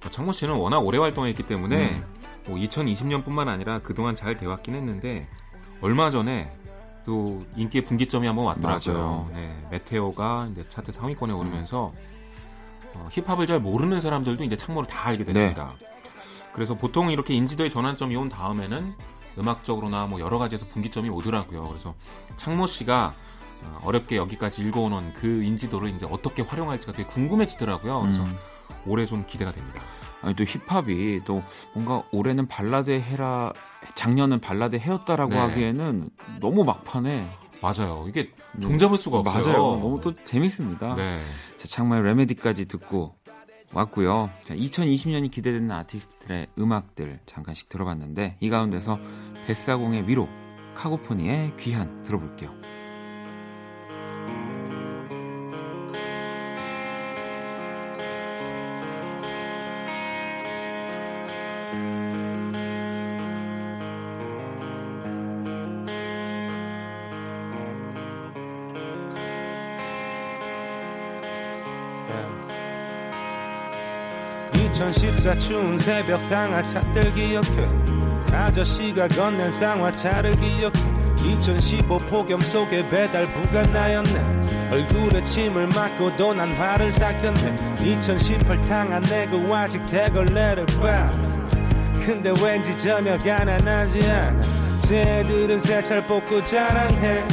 어, 0.06 0.10
창모 0.10 0.32
씨는 0.32 0.56
워낙 0.56 0.80
오래 0.80 0.98
활동했기 0.98 1.44
때문에 1.44 1.76
네. 1.76 2.02
뭐 2.48 2.58
2020년뿐만 2.58 3.50
아니라 3.50 3.80
그동안 3.80 4.16
잘 4.16 4.38
되었긴 4.38 4.76
했는데 4.76 5.28
얼마 5.82 6.10
전에 6.10 6.56
또 7.06 7.46
인기의 7.58 7.84
분기점이 7.84 8.26
한번 8.26 8.46
왔더라고요. 8.46 9.30
네, 9.34 9.68
메테오가 9.72 10.48
이제 10.52 10.64
차트 10.70 10.94
상위권에 10.94 11.34
오르면서 11.34 11.94
어, 12.94 13.10
힙합을 13.12 13.46
잘 13.46 13.60
모르는 13.60 14.00
사람들도 14.00 14.42
이제 14.46 14.56
창모를 14.56 14.88
다 14.88 15.08
알게 15.08 15.26
됐습니다. 15.26 15.76
네. 15.80 15.88
그래서 16.54 16.76
보통 16.76 17.12
이렇게 17.12 17.34
인지도의 17.34 17.70
전환점이 17.70 18.16
온 18.16 18.30
다음에는 18.30 18.94
음악적으로나 19.38 20.06
뭐 20.08 20.20
여러 20.20 20.38
가지에서 20.38 20.66
분기점이 20.68 21.10
오더라고요. 21.10 21.64
그래서 21.68 21.96
창모 22.36 22.68
씨가 22.68 23.14
어, 23.64 23.80
어렵게 23.84 24.18
여기까지 24.18 24.62
읽어오는 24.62 25.14
그 25.14 25.44
인지도를 25.44 25.90
이제 25.90 26.06
어떻게 26.10 26.42
활용할지가 26.42 26.94
되게 26.94 27.08
궁금해지더라고요. 27.08 28.02
그래서 28.02 28.24
음. 28.24 28.38
올해 28.86 29.06
좀 29.06 29.26
기대가 29.26 29.52
됩니다. 29.52 29.82
아니 30.22 30.36
또 30.36 30.44
힙합이 30.44 31.22
또 31.26 31.44
뭔가 31.74 32.04
올해는 32.12 32.48
발라드 32.48 32.90
해라 32.92 33.54
작년은 33.96 34.40
발라드 34.40 34.78
해였다라고 34.78 35.32
네. 35.32 35.38
하기에는 35.38 36.10
너무 36.40 36.64
막판에 36.64 37.28
맞아요. 37.62 38.06
이게 38.08 38.32
종잡을 38.62 38.98
수가 38.98 39.20
없어요. 39.20 39.44
맞아요. 39.44 39.58
너무 39.58 40.00
또 40.02 40.14
재밌습니다. 40.24 40.96
네. 40.96 41.22
자, 41.58 41.68
창말 41.68 42.04
레메디까지 42.04 42.66
듣고 42.66 43.16
왔고요. 43.74 44.30
자, 44.44 44.56
2020년이 44.56 45.30
기대되는 45.30 45.70
아티스트들의 45.70 46.48
음악들 46.58 47.20
잠깐씩 47.26 47.70
들어봤는데 47.70 48.38
이 48.40 48.50
가운데서 48.50 49.00
뱃사공의 49.46 50.08
위로, 50.08 50.28
카고포니의 50.76 51.56
귀한 51.58 52.04
들어볼게요. 52.04 52.57
추운 75.40 75.80
새벽 75.80 76.22
상하차들 76.22 77.12
기억해. 77.16 77.68
아저씨가 78.32 79.08
건넨 79.08 79.50
쌍화차를 79.50 80.36
기억해. 80.36 80.72
2015 81.18 81.98
폭염 81.98 82.40
속에 82.40 82.88
배달부가 82.88 83.64
나였네. 83.64 84.70
얼굴에 84.72 85.24
침을 85.24 85.68
맞고도 85.70 86.36
난 86.36 86.56
화를 86.56 86.92
삭혔네. 86.92 87.78
2018 87.82 88.62
탕안 88.62 89.02
내고 89.02 89.56
아직 89.56 89.84
대걸레를 89.88 90.68
봐. 90.80 91.12
근데 92.06 92.32
왠지 92.40 92.78
전혀 92.78 93.18
가난하지 93.18 94.08
않아. 94.12 94.42
쟤들은 94.82 95.60
새잘 95.60 96.06
뽑고 96.06 96.46
자랑해. 96.46 97.24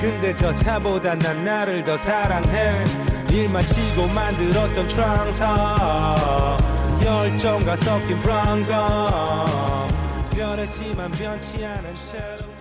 근데 0.00 0.32
저 0.36 0.54
차보다 0.54 1.16
난 1.16 1.42
나를 1.42 1.82
더 1.82 1.96
사랑해. 1.96 2.84
일만 3.28 3.60
치고 3.62 4.06
만들었던 4.06 4.86
트랑서 4.86 6.71
열정과 7.04 7.76
섞인 7.76 8.16
브라운검 8.22 9.88
변했지만 10.30 11.10
변치 11.12 11.64
않은 11.64 11.94
채로 11.94 12.52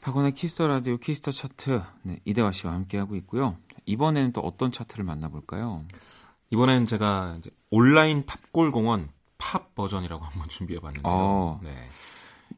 박원의 0.00 0.32
키스터 0.32 0.66
라디오 0.68 0.96
키스터 0.96 1.30
차트 1.30 1.82
네, 2.02 2.18
이대화 2.24 2.52
씨와 2.52 2.72
함께하고 2.72 3.16
있고요. 3.16 3.56
이번에는 3.86 4.32
또 4.32 4.40
어떤 4.40 4.72
차트를 4.72 5.04
만나볼까요? 5.04 5.82
이번엔 6.50 6.84
제가 6.84 7.38
온라인 7.70 8.24
탑골 8.26 8.72
공원 8.72 9.08
팝 9.38 9.74
버전이라고 9.74 10.22
한번 10.24 10.48
준비해봤는데요. 10.48 11.12
어, 11.12 11.60
네. 11.62 11.74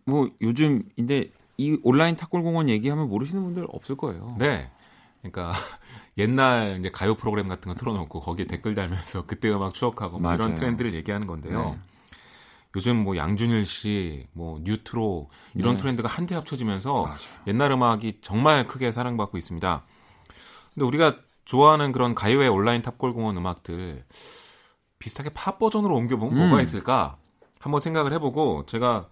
뭐 0.04 0.28
요즘 0.40 0.82
근데 0.96 1.30
이 1.56 1.78
온라인 1.82 2.16
탑골 2.16 2.42
공원 2.42 2.68
얘기하면 2.68 3.08
모르시는 3.08 3.42
분들 3.42 3.66
없을 3.70 3.96
거예요. 3.96 4.36
네. 4.38 4.70
그러니까 5.22 5.52
옛날 6.18 6.76
이제 6.80 6.90
가요 6.90 7.14
프로그램 7.14 7.48
같은 7.48 7.72
거 7.72 7.78
틀어놓고 7.78 8.20
거기에 8.20 8.46
댓글 8.46 8.74
달면서 8.74 9.24
그때 9.26 9.50
음악 9.50 9.72
추억하고 9.72 10.18
뭐 10.18 10.34
이런 10.34 10.54
트렌드를 10.54 10.94
얘기하는 10.94 11.26
건데요. 11.26 11.70
네. 11.70 11.78
요즘 12.74 13.04
뭐 13.04 13.16
양준일 13.16 13.66
씨, 13.66 14.26
뭐 14.32 14.58
뉴트로 14.62 15.28
이런 15.54 15.76
네. 15.76 15.82
트렌드가 15.82 16.08
한데 16.08 16.34
합쳐지면서 16.34 17.02
맞아요. 17.02 17.16
옛날 17.46 17.70
음악이 17.70 18.20
정말 18.22 18.66
크게 18.66 18.92
사랑받고 18.92 19.36
있습니다. 19.36 19.84
근데 20.74 20.86
우리가 20.86 21.16
좋아하는 21.44 21.92
그런 21.92 22.14
가요의 22.14 22.48
온라인 22.48 22.80
탑골공원 22.80 23.36
음악들 23.36 24.04
비슷하게 24.98 25.30
팝 25.34 25.58
버전으로 25.58 25.94
옮겨보면 25.94 26.34
음. 26.34 26.48
뭐가 26.48 26.62
있을까 26.62 27.18
한번 27.58 27.80
생각을 27.80 28.12
해보고 28.14 28.64
제가 28.66 29.08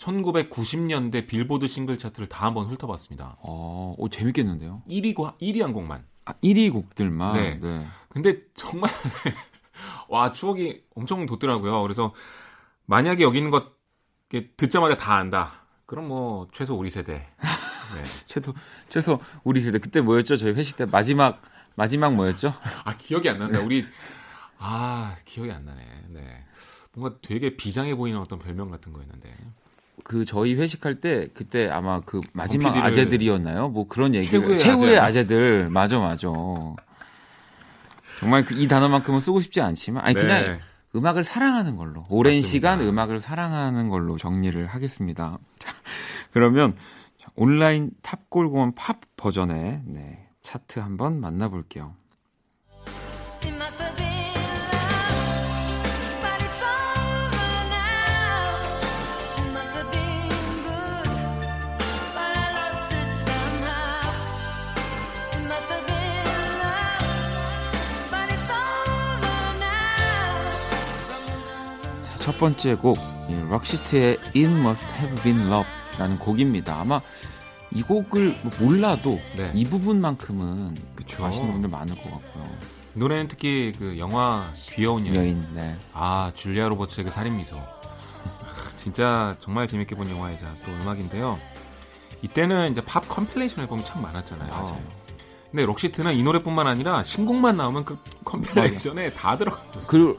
1990년대 0.00 1.26
빌보드 1.26 1.66
싱글 1.66 1.98
차트를 1.98 2.26
다 2.26 2.46
한번 2.46 2.66
훑어봤습니다. 2.66 3.36
어, 3.40 3.94
오, 3.98 4.08
재밌겠는데요? 4.08 4.82
1위, 4.88 5.14
1위 5.14 5.60
한 5.60 5.72
곡만. 5.72 6.04
아, 6.24 6.32
1위 6.42 6.72
곡들만? 6.72 7.34
네. 7.34 7.58
네. 7.60 7.86
근데 8.08 8.42
정말, 8.54 8.90
와, 10.08 10.32
추억이 10.32 10.82
엄청 10.94 11.26
돋더라고요. 11.26 11.82
그래서 11.82 12.14
만약에 12.86 13.22
여기 13.22 13.38
있는 13.38 13.50
것 13.50 13.72
듣자마자 14.56 14.96
다 14.96 15.16
안다. 15.16 15.66
그럼 15.86 16.08
뭐, 16.08 16.48
최소 16.52 16.74
우리 16.76 16.88
세대. 16.88 17.14
네. 17.14 18.02
최소, 18.24 18.54
최소 18.88 19.20
우리 19.44 19.60
세대. 19.60 19.78
그때 19.78 20.00
뭐였죠? 20.00 20.36
저희 20.36 20.52
회식 20.52 20.76
때 20.76 20.86
마지막, 20.86 21.42
마지막 21.74 22.14
뭐였죠? 22.14 22.54
아, 22.84 22.96
기억이 22.96 23.28
안 23.28 23.38
난다. 23.38 23.60
우리, 23.60 23.84
아, 24.58 25.16
기억이 25.24 25.50
안 25.50 25.64
나네. 25.64 25.82
네. 26.08 26.44
뭔가 26.92 27.18
되게 27.22 27.56
비장해 27.56 27.94
보이는 27.94 28.18
어떤 28.18 28.38
별명 28.38 28.70
같은 28.70 28.92
거였는데. 28.92 29.36
그 30.04 30.24
저희 30.24 30.54
회식할 30.54 31.00
때 31.00 31.28
그때 31.34 31.68
아마 31.68 32.00
그 32.00 32.20
마지막 32.32 32.76
아재들이었나요? 32.76 33.68
뭐 33.68 33.86
그런 33.88 34.14
얘기 34.14 34.26
최후의, 34.28 34.58
최후의 34.58 34.98
아재. 34.98 35.26
들 35.26 35.68
맞아 35.70 35.98
맞아. 35.98 36.28
정말 38.18 38.44
그 38.44 38.54
이 38.54 38.68
단어만큼은 38.68 39.20
쓰고 39.20 39.40
싶지 39.40 39.60
않지만 39.60 40.04
아니 40.04 40.14
네. 40.14 40.20
그냥 40.22 40.58
음악을 40.94 41.24
사랑하는 41.24 41.76
걸로 41.76 42.04
오랜 42.10 42.32
맞습니다. 42.34 42.48
시간 42.50 42.80
음악을 42.80 43.20
사랑하는 43.20 43.88
걸로 43.88 44.18
정리를 44.18 44.66
하겠습니다. 44.66 45.38
자, 45.58 45.72
그러면 46.32 46.74
온라인 47.36 47.90
탑골공원 48.02 48.74
팝 48.74 48.98
버전의 49.16 49.82
네, 49.86 50.28
차트 50.42 50.80
한번 50.80 51.20
만나볼게요. 51.20 51.94
첫 72.30 72.38
번째 72.38 72.76
곡 72.76 72.96
록시트의 73.50 74.16
It 74.36 74.44
Must 74.44 74.86
Have 74.86 75.22
Been 75.24 75.52
Love라는 75.52 76.20
곡입니다. 76.20 76.80
아마 76.80 77.00
이 77.72 77.82
곡을 77.82 78.36
뭐 78.44 78.52
몰라도 78.60 79.18
네. 79.36 79.50
이 79.52 79.64
부분만큼은 79.64 80.76
그쵸. 80.94 81.24
아시는 81.24 81.50
분들 81.50 81.70
많을 81.70 81.96
것 81.96 82.04
같고요. 82.04 82.48
노래는 82.94 83.26
특히 83.26 83.72
그 83.76 83.98
영화 83.98 84.52
귀여운 84.54 85.08
여인, 85.08 85.16
여인 85.16 85.46
네. 85.54 85.74
아 85.92 86.30
줄리아 86.36 86.68
로버츠의 86.68 87.06
그 87.06 87.10
살인 87.10 87.36
미소 87.36 87.56
진짜 88.76 89.34
정말 89.40 89.66
재밌게 89.66 89.96
본 89.96 90.08
영화이자 90.08 90.46
또 90.64 90.70
음악인데요. 90.70 91.36
이때는 92.22 92.70
이제 92.70 92.80
팝 92.80 93.08
compilation 93.08 93.62
앨범이 93.62 93.84
참 93.84 94.02
많았잖아요. 94.02 94.48
맞아요. 94.48 94.78
근데 95.50 95.66
록시트는 95.66 96.14
이 96.14 96.22
노래뿐만 96.22 96.68
아니라 96.68 97.02
신곡만 97.02 97.56
나오면 97.56 97.84
그 97.84 97.98
compilation에 98.24 99.14
다 99.14 99.36
들어갔었어요. 99.36 99.86
그, 99.88 100.16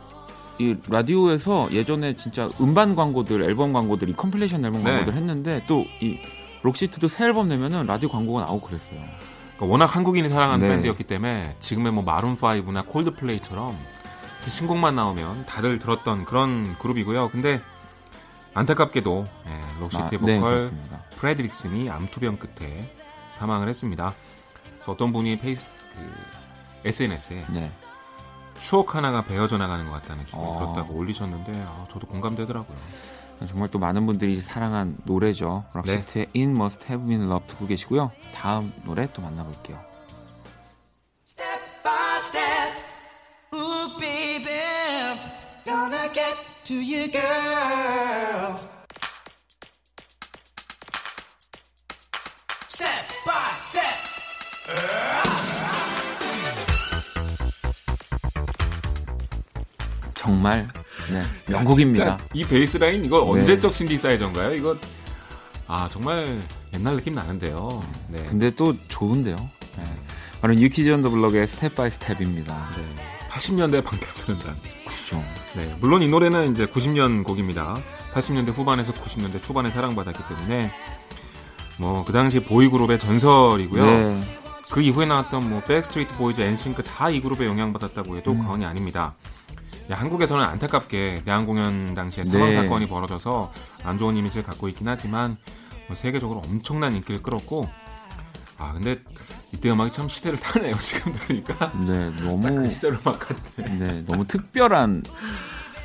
이 0.60 0.76
라디오에서 0.88 1.70
예전에 1.72 2.14
진짜 2.16 2.50
음반 2.60 2.96
광고들, 2.96 3.42
앨범 3.44 3.74
광고들, 3.74 4.10
이 4.10 4.14
compilation 4.14 4.64
앨범 4.64 4.84
네. 4.84 4.92
광고들 4.92 5.14
했는데 5.14 5.64
또 5.68 5.86
이 6.02 6.20
록시트도 6.64 7.08
새 7.08 7.26
앨범 7.26 7.50
내면은 7.50 7.86
라디오 7.86 8.10
광고가 8.10 8.42
나오고 8.42 8.68
그랬어요. 8.68 9.00
그러니까 9.56 9.66
워낙 9.66 9.96
한국인이 9.96 10.30
사랑하는 10.30 10.68
네. 10.68 10.74
밴드였기 10.74 11.04
때문에 11.04 11.56
지금의 11.60 11.92
뭐 11.92 12.04
마룬 12.04 12.38
5나 12.38 12.86
콜드플레이처럼 12.88 13.78
신곡만 14.48 14.96
나오면 14.96 15.46
다들 15.46 15.80
들었던 15.80 16.26
그런 16.26 16.78
그룹이고요. 16.80 17.30
근데 17.30 17.62
안타깝게도 18.54 19.28
네, 19.46 19.62
록시트의 19.80 20.20
아, 20.22 20.26
네, 20.26 20.36
보컬 20.36 20.72
네, 20.72 20.98
프레드릭슨이 21.18 21.90
암투병 21.90 22.38
끝에 22.38 22.94
사망을 23.32 23.70
했습니다. 23.70 24.14
그래서 24.76 24.92
어떤 24.92 25.14
분이 25.14 25.40
페이스 25.40 25.66
그 25.96 26.88
SNS에 26.88 27.46
네. 27.54 27.72
추억 28.62 28.96
하나가 28.96 29.24
베어져 29.24 29.58
나가는 29.58 29.86
것 29.86 29.92
같다는 30.02 30.26
기분이 30.26 30.44
어. 30.44 30.54
들었다고 30.54 30.94
올리셨는데 30.94 31.64
아, 31.66 31.86
저도 31.92 32.08
공감되더라고요. 32.08 32.78
정말 33.48 33.70
또 33.70 33.80
많은 33.80 34.06
분들이 34.06 34.40
사랑한 34.40 34.98
노래죠. 35.04 35.64
록시트의 35.74 36.28
네. 36.32 36.40
It 36.40 36.52
Must 36.52 36.86
Have 36.88 37.08
Been 37.08 37.24
Love 37.28 37.48
듣고 37.48 37.66
계시고요. 37.66 38.12
다음 38.36 38.72
노래 38.84 39.08
또 39.14 39.22
만나볼게요. 39.24 39.80
Step 41.26 41.60
by 41.84 42.20
step, 42.30 42.72
ooh 43.56 43.98
baby, 44.00 44.62
gonna 45.66 46.08
get 46.14 46.38
to 46.64 46.76
you 46.76 47.12
girl. 47.12 48.60
Step 52.68 53.08
by 53.26 53.58
step. 53.58 55.31
정말 60.26 60.68
네, 61.10 61.24
명곡입니다. 61.48 62.20
이 62.34 62.44
베이스 62.44 62.78
라인 62.78 63.04
이거 63.04 63.22
네. 63.22 63.40
언제적 63.42 63.74
신디사이저인가요? 63.74 64.54
이거 64.54 64.78
아 65.68 65.90
정말 65.92 66.40
옛날 66.76 66.96
느낌 66.96 67.16
나는데요. 67.16 67.82
네. 68.08 68.24
근데 68.30 68.52
또 68.52 68.76
좋은데요. 68.88 69.36
네. 69.36 69.84
바로 70.40 70.54
뉴키즈 70.54 70.92
온 70.92 70.99
더 70.99 71.10
블럭의 71.10 71.48
Step 71.48 71.76
by 71.76 71.90
Step입니다. 71.90 72.70
네. 72.78 72.84
80년대 73.30 73.84
방탄소년단. 73.84 74.56
그죠. 74.86 75.24
네. 75.56 75.76
물론 75.80 76.04
이 76.04 76.08
노래는 76.08 76.52
이제 76.52 76.66
90년 76.68 77.24
곡입니다. 77.24 77.76
80년대 78.14 78.50
후반에서 78.54 78.94
90년대 78.94 79.42
초반에 79.42 79.72
사랑받았기 79.72 80.22
때문에 80.28 80.72
뭐 81.78 82.04
그 82.06 82.14
당시 82.14 82.40
보이그룹의 82.42 83.00
전설이고요. 83.00 83.86
네. 83.86 84.24
그 84.70 84.82
이후에 84.82 85.06
나왔던 85.08 85.50
뭐 85.50 85.62
백스트리트 85.64 86.16
보이즈, 86.16 86.42
엔싱크 86.42 86.84
다 86.84 87.10
이 87.10 87.20
그룹에 87.22 87.48
영향받았다고 87.48 88.18
해도 88.18 88.32
음. 88.34 88.44
과언이 88.46 88.66
아닙니다. 88.66 89.16
한국에서는 89.94 90.44
안타깝게 90.44 91.24
내한 91.26 91.46
공연 91.46 91.94
당시에 91.94 92.24
사망 92.24 92.50
네. 92.50 92.56
사건이 92.56 92.88
벌어져서 92.88 93.52
안 93.84 93.98
좋은 93.98 94.18
이미지를 94.18 94.44
갖고 94.44 94.68
있긴 94.68 94.88
하지만 94.88 95.38
뭐 95.88 95.96
세계적으로 95.96 96.42
엄청난 96.46 96.96
인기를 96.96 97.22
끌었고 97.22 97.68
아 98.58 98.74
근데 98.74 99.00
이때 99.54 99.72
음악이 99.72 99.92
참 99.92 100.08
시대를 100.08 100.40
타네요 100.40 100.76
지금 100.80 101.14
들으니까 101.14 101.72
네 101.86 102.12
너무 102.24 102.54
그 102.54 102.70
시절 102.70 102.94
음악 102.94 103.20
같아 103.20 103.36
네 103.58 104.04
너무 104.06 104.26
특별한 104.26 105.04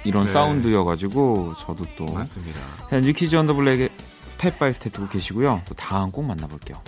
이런 0.05 0.27
네. 0.27 0.33
사운드여가지고 0.33 1.55
저도 1.59 1.85
또 1.97 2.05
맞습니다 2.05 2.61
자 2.89 3.01
뉴키즈 3.01 3.35
온 3.35 3.43
더 3.43 3.55
블럭의 3.55 3.89
Step 4.29 4.59
by 4.59 4.73
Step 4.75 4.93
듣고 4.93 5.09
계시고요 5.09 5.63
또 5.67 5.75
다음 5.75 6.11
곡 6.11 6.25
만나볼게요. 6.25 6.81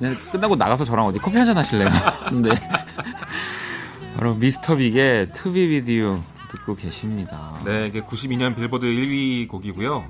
그냥 0.00 0.16
끝나고 0.32 0.56
나가서 0.56 0.84
저랑 0.84 1.06
어디 1.06 1.18
커피 1.18 1.36
한 1.36 1.46
잔 1.46 1.56
하실래요? 1.58 1.88
근데 2.28 2.50
바로 4.16 4.34
미스터 4.34 4.76
빅의 4.76 5.32
To 5.32 5.68
Be 5.68 5.80
With 5.80 6.03
You 6.03 6.20
듣고 6.48 6.74
계십니다. 6.74 7.52
네, 7.64 7.86
이게 7.86 8.00
92년 8.00 8.56
빌보드 8.56 8.86
1위 8.86 9.46
곡이고요. 9.48 10.04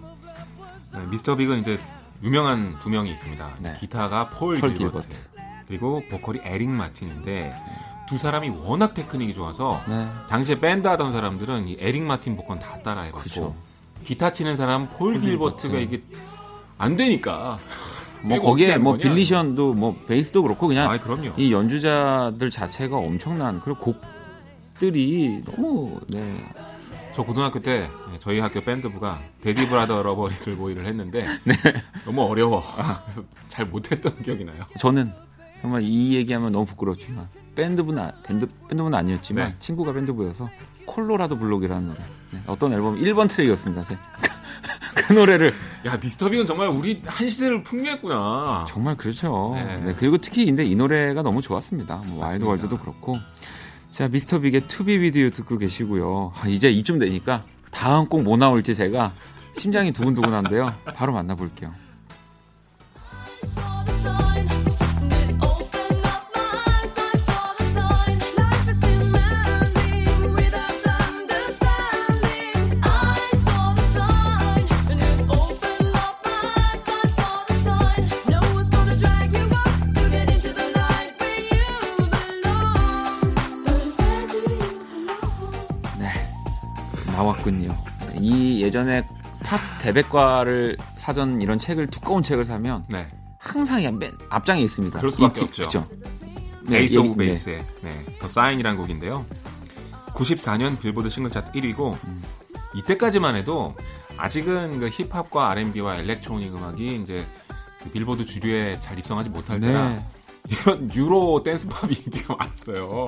네, 0.94 1.00
미스터 1.10 1.36
빅은 1.36 1.58
이제 1.58 1.78
유명한 2.22 2.78
두 2.80 2.88
명이 2.88 3.10
있습니다. 3.10 3.50
네. 3.58 3.76
기타가 3.80 4.30
폴, 4.30 4.60
폴 4.60 4.74
길버트, 4.74 5.08
길버트, 5.08 5.16
그리고 5.68 6.02
보컬이 6.10 6.40
에릭 6.44 6.68
마틴인데 6.70 7.52
두 8.08 8.16
사람이 8.18 8.48
워낙 8.50 8.94
테크닉이 8.94 9.34
좋아서 9.34 9.82
네. 9.88 10.08
당시에 10.28 10.58
밴드 10.60 10.86
하던 10.88 11.12
사람들은 11.12 11.68
이 11.68 11.76
에릭 11.80 12.02
마틴 12.02 12.36
보컬 12.36 12.58
다 12.58 12.78
따라해봤고 12.82 13.20
그쵸. 13.22 13.54
기타 14.04 14.32
치는 14.32 14.56
사람 14.56 14.88
폴 14.90 15.20
길버트가 15.20 15.78
이게 15.78 16.02
안 16.78 16.96
되니까 16.96 17.58
뭐 18.22 18.38
거기에 18.40 18.78
뭐 18.78 18.96
빌리 18.96 19.29
시언도 19.29 19.74
뭐 19.74 19.96
베이스도 20.06 20.42
그렇고 20.42 20.68
그냥 20.68 20.90
아, 20.90 20.98
이 21.36 21.52
연주자들 21.52 22.50
자체가 22.50 22.96
엄청난 22.96 23.60
그리고 23.60 23.80
곡들이 23.80 25.42
너무 25.44 26.00
네. 26.08 26.44
저 27.12 27.22
고등학교 27.22 27.58
때 27.58 27.88
저희 28.20 28.38
학교 28.38 28.60
밴드부가 28.60 29.20
Daddy 29.42 29.66
Brother 29.68 30.02
Lover를 30.02 30.54
모의를 30.54 30.86
했는데 30.86 31.26
네. 31.44 31.54
너무 32.04 32.22
어려워. 32.22 32.62
그래서 33.04 33.22
잘 33.48 33.66
못했던 33.66 34.14
기억이 34.22 34.44
나요. 34.44 34.64
저는 34.78 35.12
정말 35.60 35.82
이 35.82 36.14
얘기하면 36.14 36.52
너무 36.52 36.64
부끄럽지만 36.66 37.26
밴드부는 37.54 38.02
아, 38.02 38.12
밴드 38.22 38.46
밴드부는 38.68 38.96
아니었지만 38.96 39.48
네. 39.48 39.56
친구가 39.58 39.92
밴드부여서 39.92 40.48
Colorado 40.86 41.38
Bulldog이라는 41.38 41.88
노래 41.88 41.98
네, 42.32 42.40
어떤 42.46 42.72
앨범 42.72 42.96
1번 42.98 43.28
트랙이었습니다. 43.28 43.84
제. 43.84 43.98
그 44.94 45.12
노래를 45.12 45.54
야 45.86 45.96
미스터 45.96 46.28
빅은 46.28 46.46
정말 46.46 46.68
우리 46.68 47.02
한 47.06 47.28
시대를 47.28 47.62
풍미했구나. 47.62 48.66
정말 48.68 48.96
그렇죠. 48.96 49.52
네. 49.56 49.80
네, 49.84 49.94
그리고 49.98 50.18
특히 50.18 50.44
근데 50.46 50.64
이 50.64 50.74
노래가 50.74 51.22
너무 51.22 51.40
좋았습니다. 51.42 52.02
뭐 52.06 52.24
Wild 52.24 52.44
World도 52.44 52.78
그렇고 52.78 53.18
자 53.90 54.08
미스터 54.08 54.38
빅의 54.40 54.62
To 54.68 54.98
Be 55.00 55.07
With 55.07 55.20
You 55.20 55.30
듣고 55.30 55.58
계시고요. 55.58 56.32
아, 56.40 56.46
이제 56.48 56.70
이쯤 56.70 56.98
되니까 56.98 57.44
다음 57.70 58.06
곡 58.06 58.22
뭐 58.22 58.36
나올지 58.36 58.74
제가 58.74 59.12
심장이 59.56 59.92
두근두근한데요. 59.92 60.72
바로 60.94 61.12
만나볼게요. 61.12 61.72
나왔군요. 87.20 87.76
이 88.18 88.62
예전에 88.62 89.02
팝 89.42 89.60
대백과를 89.80 90.76
사전 90.96 91.40
이런 91.42 91.58
책을 91.58 91.86
두꺼운 91.88 92.22
책을 92.22 92.44
사면 92.44 92.84
네. 92.88 93.06
항상 93.38 93.82
맨 93.98 94.12
앞장에 94.30 94.62
있습니다. 94.62 94.98
그럴 94.98 95.10
수밖에 95.10 95.42
없죠. 95.42 95.62
그쵸? 95.64 95.88
네, 96.62 96.78
에이스 96.78 96.98
오브 96.98 97.16
베이스의 97.16 97.62
네. 97.82 97.90
The 98.18 98.28
Sign이라는 98.28 98.78
곡인데요. 98.78 99.24
94년 100.08 100.78
빌보드 100.78 101.08
싱글 101.08 101.30
차트 101.30 101.52
1위고 101.52 101.96
음. 102.04 102.22
이때까지만 102.74 103.36
해도 103.36 103.74
아직은 104.16 104.80
그 104.80 104.88
힙합과 104.88 105.50
R&B와 105.50 105.96
일렉트로닉 105.96 106.54
음악이 106.54 107.00
이제 107.02 107.24
그 107.82 107.90
빌보드 107.90 108.24
주류에 108.24 108.78
잘 108.80 108.98
입성하지 108.98 109.30
못할 109.30 109.60
네. 109.60 109.68
때라 109.68 109.98
이런 110.48 110.94
Euro 110.94 111.42
dance 111.42 111.72
pop이 111.72 111.96
많았어요. 112.28 113.06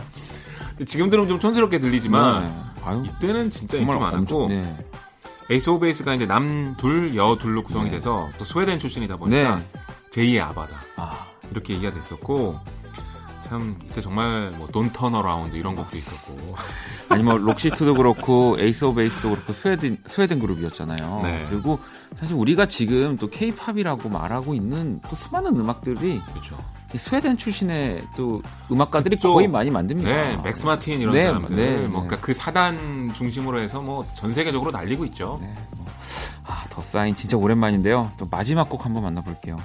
지금 0.87 1.11
들으면 1.11 1.29
좀 1.29 1.39
촌스럽게 1.39 1.79
들리지만 1.81 2.45
네. 2.45 2.72
아유, 2.85 3.05
이때는 3.05 3.51
진짜 3.51 3.79
인기 3.79 3.91
많았고 3.93 4.49
네. 4.49 4.77
Ace 5.51 5.71
of 5.71 5.81
Base가 5.81 6.15
이제 6.15 6.27
남 6.27 6.75
둘, 6.79 7.15
여 7.17 7.37
둘로 7.39 7.63
구성이 7.63 7.87
네. 7.87 7.93
돼서 7.93 8.29
또 8.39 8.45
스웨덴 8.45 8.79
출신이다 8.79 9.17
보니까 9.17 9.57
네. 9.57 9.65
제2의 10.13 10.41
ABBA다 10.41 10.81
아. 10.97 11.27
이렇게 11.51 11.75
얘기가 11.75 11.93
됐었고 11.93 12.59
참 13.45 13.77
이때 13.85 14.01
정말 14.01 14.51
뭐 14.57 14.67
Don't 14.69 14.94
Turn 14.94 15.15
Around 15.15 15.57
이런 15.57 15.75
곡도 15.75 15.97
있었고 15.99 16.57
아니 17.11 17.23
뭐 17.23 17.37
Roxette도 17.37 17.95
그렇고 17.95 18.57
Ace 18.59 18.85
of 18.87 19.01
Base도 19.01 19.31
그렇고 19.31 19.53
스웨덴 19.53 19.99
스웨덴 20.07 20.39
그룹이었잖아요. 20.39 21.21
네. 21.23 21.47
그리고 21.51 21.79
사실 22.17 22.35
우리가 22.35 22.67
지금 22.67 23.17
또 23.17 23.29
케이팝이라고 23.29 24.09
말하고 24.09 24.55
있는 24.55 25.01
또 25.09 25.17
수많은 25.17 25.59
음악들이 25.59 26.23
그렇죠. 26.31 26.57
스웨덴 26.99 27.37
출신의 27.37 28.03
또 28.17 28.43
음악가들이 28.71 29.17
그쪽, 29.17 29.35
거의 29.35 29.49
많이 29.49 29.71
만듭니다. 29.71 30.09
네, 30.11 30.37
맥스 30.43 30.65
마틴 30.67 31.01
이런 31.01 31.15
네, 31.15 31.23
사람들, 31.27 31.57
네, 31.57 31.77
뭐 31.89 32.03
그러니까 32.03 32.17
그 32.21 32.35
사단 32.35 33.13
중심으로 33.15 33.59
해서 33.61 33.81
뭐 33.81 34.05
전 34.17 34.33
세계적으로 34.33 34.71
날리고 34.71 35.05
있죠. 35.07 35.39
네, 35.41 35.53
뭐. 35.77 35.87
아, 36.45 36.65
The 36.71 36.83
Sign 36.83 37.15
진짜 37.17 37.37
오랜만인데요. 37.37 38.11
또 38.19 38.27
마지막 38.31 38.69
곡 38.69 38.85
한번 38.85 39.03
만나볼게요. 39.05 39.57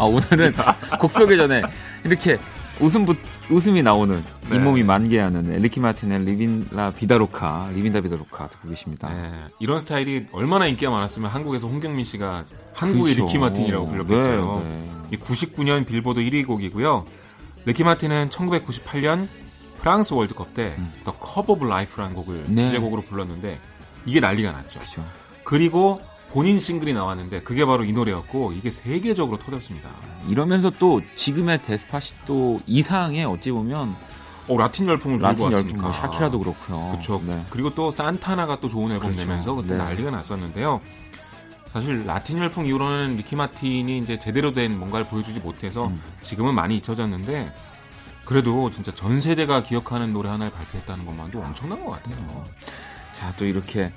아, 0.00 0.04
오늘은 0.04 0.54
곡 0.98 1.12
소개 1.12 1.36
전에 1.36 1.60
이렇게 2.04 2.38
웃음 2.80 3.06
웃음이 3.50 3.82
나오는 3.82 4.24
네. 4.48 4.56
잇몸이 4.56 4.82
만개하는 4.82 5.58
리키 5.58 5.78
마틴의 5.80 6.24
리빈라 6.24 6.92
비다로카, 6.92 7.68
리빈다 7.74 8.00
비다로카 8.00 8.48
듣고 8.48 8.70
계십니다. 8.70 9.10
네. 9.10 9.30
이런 9.58 9.78
스타일이 9.80 10.26
얼마나 10.32 10.66
인기가 10.66 10.90
많았으면 10.90 11.30
한국에서 11.30 11.66
홍경민 11.66 12.06
씨가 12.06 12.44
한국의 12.72 13.14
그렇죠. 13.14 13.26
리키 13.26 13.38
마틴이라고 13.38 13.86
불렸겠어요. 13.88 14.62
네, 14.64 14.70
네. 14.70 14.84
이 15.12 15.16
99년 15.18 15.84
빌보드 15.86 16.20
1위 16.20 16.46
곡이고요. 16.46 17.04
리키 17.66 17.84
마틴은 17.84 18.30
1998년 18.30 19.28
프랑스 19.82 20.14
월드컵 20.14 20.54
때 20.54 20.87
The 20.87 21.12
Cup 21.20 21.52
of 21.52 21.66
Life라는 21.66 22.14
곡을 22.14 22.44
네. 22.48 22.66
주제곡으로 22.66 23.02
불렀는데 23.02 23.60
이게 24.06 24.20
난리가 24.20 24.50
났죠. 24.52 24.78
그렇죠. 24.80 25.04
그리고 25.44 26.00
본인 26.32 26.60
싱글이 26.60 26.94
나왔는데 26.94 27.40
그게 27.40 27.64
바로 27.64 27.84
이 27.84 27.92
노래였고 27.92 28.52
이게 28.52 28.70
세계적으로 28.70 29.38
터졌습니다. 29.38 29.88
이러면서 30.28 30.70
또 30.78 31.00
지금의 31.16 31.62
Despacito 31.62 32.60
이상의 32.66 33.24
어찌 33.24 33.50
보면 33.50 33.94
어, 34.48 34.56
라틴 34.56 34.88
열풍을 34.88 35.18
라틴 35.18 35.50
들고 35.50 35.54
왔으니까. 35.54 35.82
뭐 35.82 35.92
샤키라도 35.92 36.38
그렇고요. 36.38 36.90
그렇죠. 36.92 37.20
네. 37.26 37.44
그리고 37.50 37.74
또 37.74 37.90
산타나가 37.90 38.60
또 38.60 38.68
좋은 38.68 38.90
앨범 38.92 39.10
그렇죠. 39.10 39.22
내면서 39.22 39.54
그때 39.54 39.74
네. 39.74 39.78
난리가 39.78 40.10
났었는데요. 40.10 40.80
사실 41.72 42.04
라틴 42.04 42.38
열풍 42.38 42.66
이후로는 42.66 43.16
리키 43.16 43.36
마틴이 43.36 43.98
이제 43.98 44.18
제대로 44.18 44.50
된 44.52 44.76
뭔가를 44.78 45.06
보여주지 45.06 45.38
못해서 45.40 45.86
음. 45.86 46.00
지금은 46.20 46.54
많이 46.54 46.76
잊혀졌는데 46.76 47.52
그래도 48.24 48.70
진짜 48.70 48.92
전 48.94 49.20
세대가 49.20 49.62
기억하는 49.62 50.12
노래 50.12 50.28
하나를 50.28 50.52
발표했다는 50.52 51.06
것만도 51.06 51.40
엄청난 51.40 51.84
것 51.84 51.92
같아요. 51.92 52.16
음. 52.16 52.42
자, 53.14 53.32
또 53.36 53.44
이렇게 53.44 53.92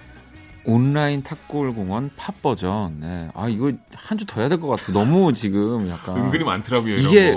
온라인 0.65 1.23
탑골 1.23 1.73
공원 1.75 2.09
팝 2.15 2.41
버전. 2.41 2.99
네. 3.01 3.29
아 3.33 3.47
이거 3.49 3.71
한 3.93 4.17
주 4.17 4.25
더 4.25 4.39
해야 4.41 4.49
될 4.49 4.59
것 4.59 4.67
같아. 4.67 4.91
너무 4.93 5.33
지금 5.33 5.87
약간 5.89 6.17
은근히 6.17 6.43
많더라고요. 6.43 6.95
이게 6.97 7.35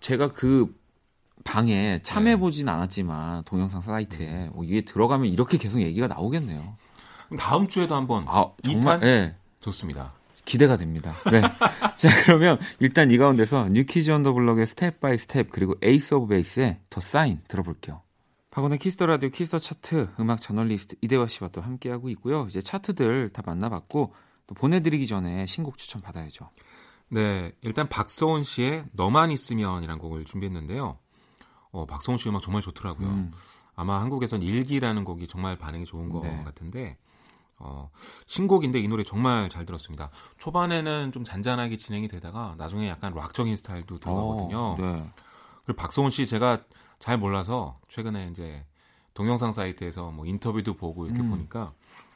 제가 0.00 0.28
그 0.32 0.74
방에 1.44 2.00
참여해 2.02 2.36
보진 2.38 2.66
네. 2.66 2.72
않았지만 2.72 3.44
동영상 3.44 3.80
사이트에 3.82 4.50
어, 4.54 4.62
이게 4.64 4.82
들어가면 4.82 5.26
이렇게 5.28 5.56
계속 5.58 5.80
얘기가 5.80 6.06
나오겠네요. 6.06 6.60
다음 7.38 7.68
주에도 7.68 7.94
한번 7.94 8.24
아 8.28 8.50
정말 8.62 9.00
네. 9.00 9.34
좋습니다. 9.60 10.12
기대가 10.44 10.76
됩니다. 10.76 11.12
네. 11.30 11.42
자 11.96 12.08
그러면 12.24 12.58
일단 12.80 13.10
이 13.10 13.18
가운데서 13.18 13.68
New 13.70 13.87
Kids 13.87 14.10
on 14.10 14.19
the 14.19 14.32
Block의 14.32 14.66
Step 14.66 15.00
by 15.00 15.18
Step 15.18 15.48
그리고 15.50 15.74
Ace 15.82 16.14
of 16.14 16.28
Base의 16.28 16.78
The 16.90 17.00
Sign 17.00 17.40
들어볼게요. 17.48 18.00
박원의 18.58 18.80
Kiss 18.80 18.95
the 18.95 19.06
Radio 19.06 19.30
Kiss 19.30 19.47
the 19.47 19.60
Chart 19.60 20.14
음악 20.18 20.40
저널리스트 20.40 20.96
이대화 21.00 21.28
씨와 21.28 21.48
또 21.50 21.60
함께하고 21.60 22.08
있고요. 22.08 22.44
이제 22.48 22.60
차트들 22.60 23.32
다 23.32 23.40
만나봤고 23.46 24.12
또 24.48 24.54
보내드리기 24.56 25.06
전에 25.06 25.46
신곡 25.46 25.78
추천 25.78 26.02
받아야죠. 26.02 26.50
네, 27.08 27.52
일단 27.60 27.88
박소은 27.88 28.42
씨의 28.42 28.86
너만 28.94 29.30
있으면이라는 29.30 30.00
곡을 30.00 30.24
준비했는데요. 30.24 30.98
어, 31.70 31.86
박소은 31.86 32.18
씨 32.18 32.28
음악 32.30 32.42
정말 32.42 32.60
좋더라고요. 32.60 33.06
음. 33.06 33.30
아마 33.76 34.00
한국에선 34.00 34.42
일기라는 34.42 35.04
곡이 35.04 35.28
정말 35.28 35.56
반응이 35.56 35.84
좋은 35.84 36.08
것 36.08 36.22
네. 36.22 36.42
같은데 36.42 36.98
어, 37.60 37.90
신곡인데 38.26 38.80
이 38.80 38.88
노래 38.88 39.04
정말 39.04 39.48
잘 39.50 39.66
들었습니다. 39.66 40.10
초반에는 40.36 41.12
좀 41.12 41.22
잔잔하게 41.22 41.76
진행이 41.76 42.08
되다가 42.08 42.56
나중에 42.58 42.88
약간 42.88 43.14
락적인 43.14 43.54
스타일도 43.54 44.00
들어가거든요. 44.00 44.58
어, 44.58 44.76
네. 44.80 45.08
그리고 45.64 45.76
박서훈 45.80 46.10
씨 46.10 46.26
제가 46.26 46.64
잘 46.98 47.18
몰라서 47.18 47.78
최근에 47.88 48.28
이제 48.30 48.64
동영상 49.14 49.52
사이트에서 49.52 50.10
뭐 50.10 50.26
인터뷰도 50.26 50.74
보고 50.74 51.06
이렇게 51.06 51.22
음. 51.22 51.30
보니까 51.30 51.72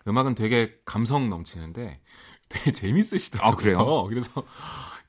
음악은 0.07 0.35
되게 0.35 0.79
감성 0.85 1.29
넘치는데 1.29 2.01
되게 2.49 2.71
재밌으시더라고요. 2.71 3.53
아, 3.53 3.57
그래요? 3.57 4.05
그래서 4.09 4.45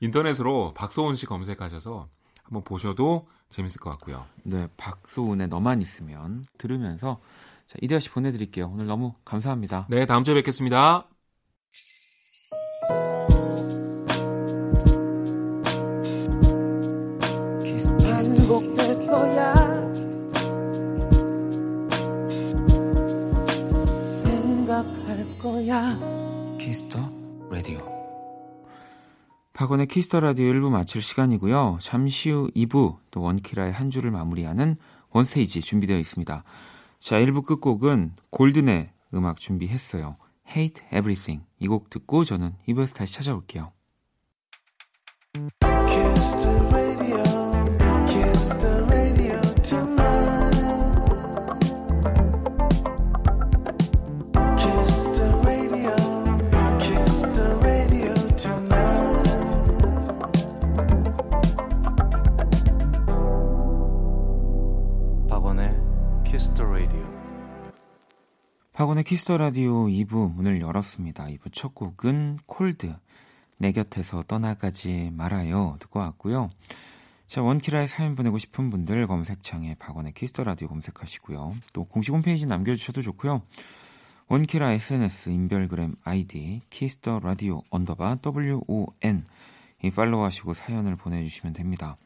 인터넷으로 0.00 0.74
박소은 0.74 1.16
씨 1.16 1.26
검색하셔서 1.26 2.08
한번 2.42 2.62
보셔도 2.64 3.28
재밌을 3.48 3.80
것 3.80 3.90
같고요. 3.90 4.24
네, 4.42 4.68
박소은의 4.76 5.48
너만 5.48 5.80
있으면 5.80 6.46
들으면서 6.58 7.20
자, 7.66 7.76
이대화 7.80 8.00
씨 8.00 8.10
보내드릴게요. 8.10 8.70
오늘 8.72 8.86
너무 8.86 9.14
감사합니다. 9.24 9.86
네, 9.88 10.06
다음 10.06 10.24
주에 10.24 10.34
뵙겠습니다. 10.34 11.06
박원의 29.64 29.86
Kiss 29.86 30.05
the 30.05 30.20
Radio 30.20 30.52
1부 30.52 30.68
마칠 30.68 31.00
시간이고요. 31.00 31.78
잠시 31.80 32.28
후 32.28 32.50
2부 32.54 32.98
또 33.10 33.22
원키라의 33.22 33.72
한 33.72 33.90
주를 33.90 34.10
마무리하는 34.10 34.76
One 35.10 35.29
Stage 35.29 35.62
준비되어 35.62 35.98
있습니다. 35.98 36.44
자, 36.98 37.20
1부 37.20 37.46
끝곡은 37.46 38.12
골든의 38.28 38.90
음악 39.14 39.40
준비했어요. 39.40 40.16
Hate 40.50 40.84
Everything 40.88 41.46
이 41.60 41.66
곡 41.66 41.88
듣고 41.88 42.24
저는 42.24 42.52
2부에서 42.68 42.94
다시 42.94 43.14
찾아올게요. 43.14 43.72
박원의 68.84 69.04
Kiss 69.04 69.23
the 69.23 69.38
Radio 69.38 69.86
2부 69.86 70.34
문을 70.34 70.60
열었습니다. 70.60 71.24
2부 71.24 71.50
첫 71.52 71.74
곡은 71.74 72.40
콜드 72.44 72.94
내 73.56 73.72
곁에서 73.72 74.22
떠나가지 74.24 75.10
말아요 75.10 75.76
듣고 75.80 76.00
왔고요. 76.00 76.50
자 77.26 77.40
원키라에 77.40 77.86
사연 77.86 78.14
보내고 78.14 78.36
싶은 78.36 78.68
분들 78.68 79.06
검색창에 79.06 79.76
박원의 79.76 80.12
Kiss 80.12 80.30
the 80.30 80.44
Radio 80.44 80.68
검색하시고요. 80.68 81.52
또 81.72 81.84
공식 81.84 82.12
홈페이지 82.12 82.44
남겨주셔도 82.44 83.00
좋고요. 83.00 83.40
원키라 84.28 84.72
SNS 84.72 85.30
인별그램 85.30 85.94
아이디 86.04 86.60
Kiss 86.68 86.98
the 86.98 87.20
Radio 87.20 87.62
언더바 87.70 88.18
WON 88.22 89.24
이 89.82 89.90
팔로우하시고 89.90 90.52
사연을 90.52 90.96
보내주시면 90.96 91.54
됩니다. 91.54 91.96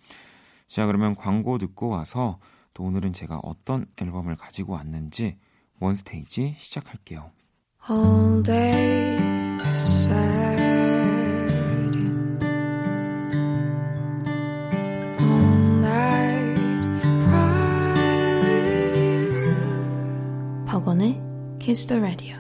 자 0.69 0.87
그러면 0.87 1.17
광고 1.17 1.59
듣고 1.59 1.89
와서 1.89 2.39
또 2.73 2.85
오늘은 2.85 3.15
제가 3.15 3.41
어떤 3.43 3.87
앨범을 3.97 4.37
가지고 4.37 4.75
왔는지 4.75 5.39
원스테이지 5.81 6.57
시작할게요. 6.59 7.31
All 7.91 8.43
day 8.43 9.19
sad. 9.75 10.19
All 15.21 15.81
night 15.81 16.59
cry 17.23 17.95
with 18.43 18.99
you. 18.99 20.67
박원의 20.67 21.21
Kiss 21.61 21.87
the 21.87 22.01
Radio. 22.03 22.38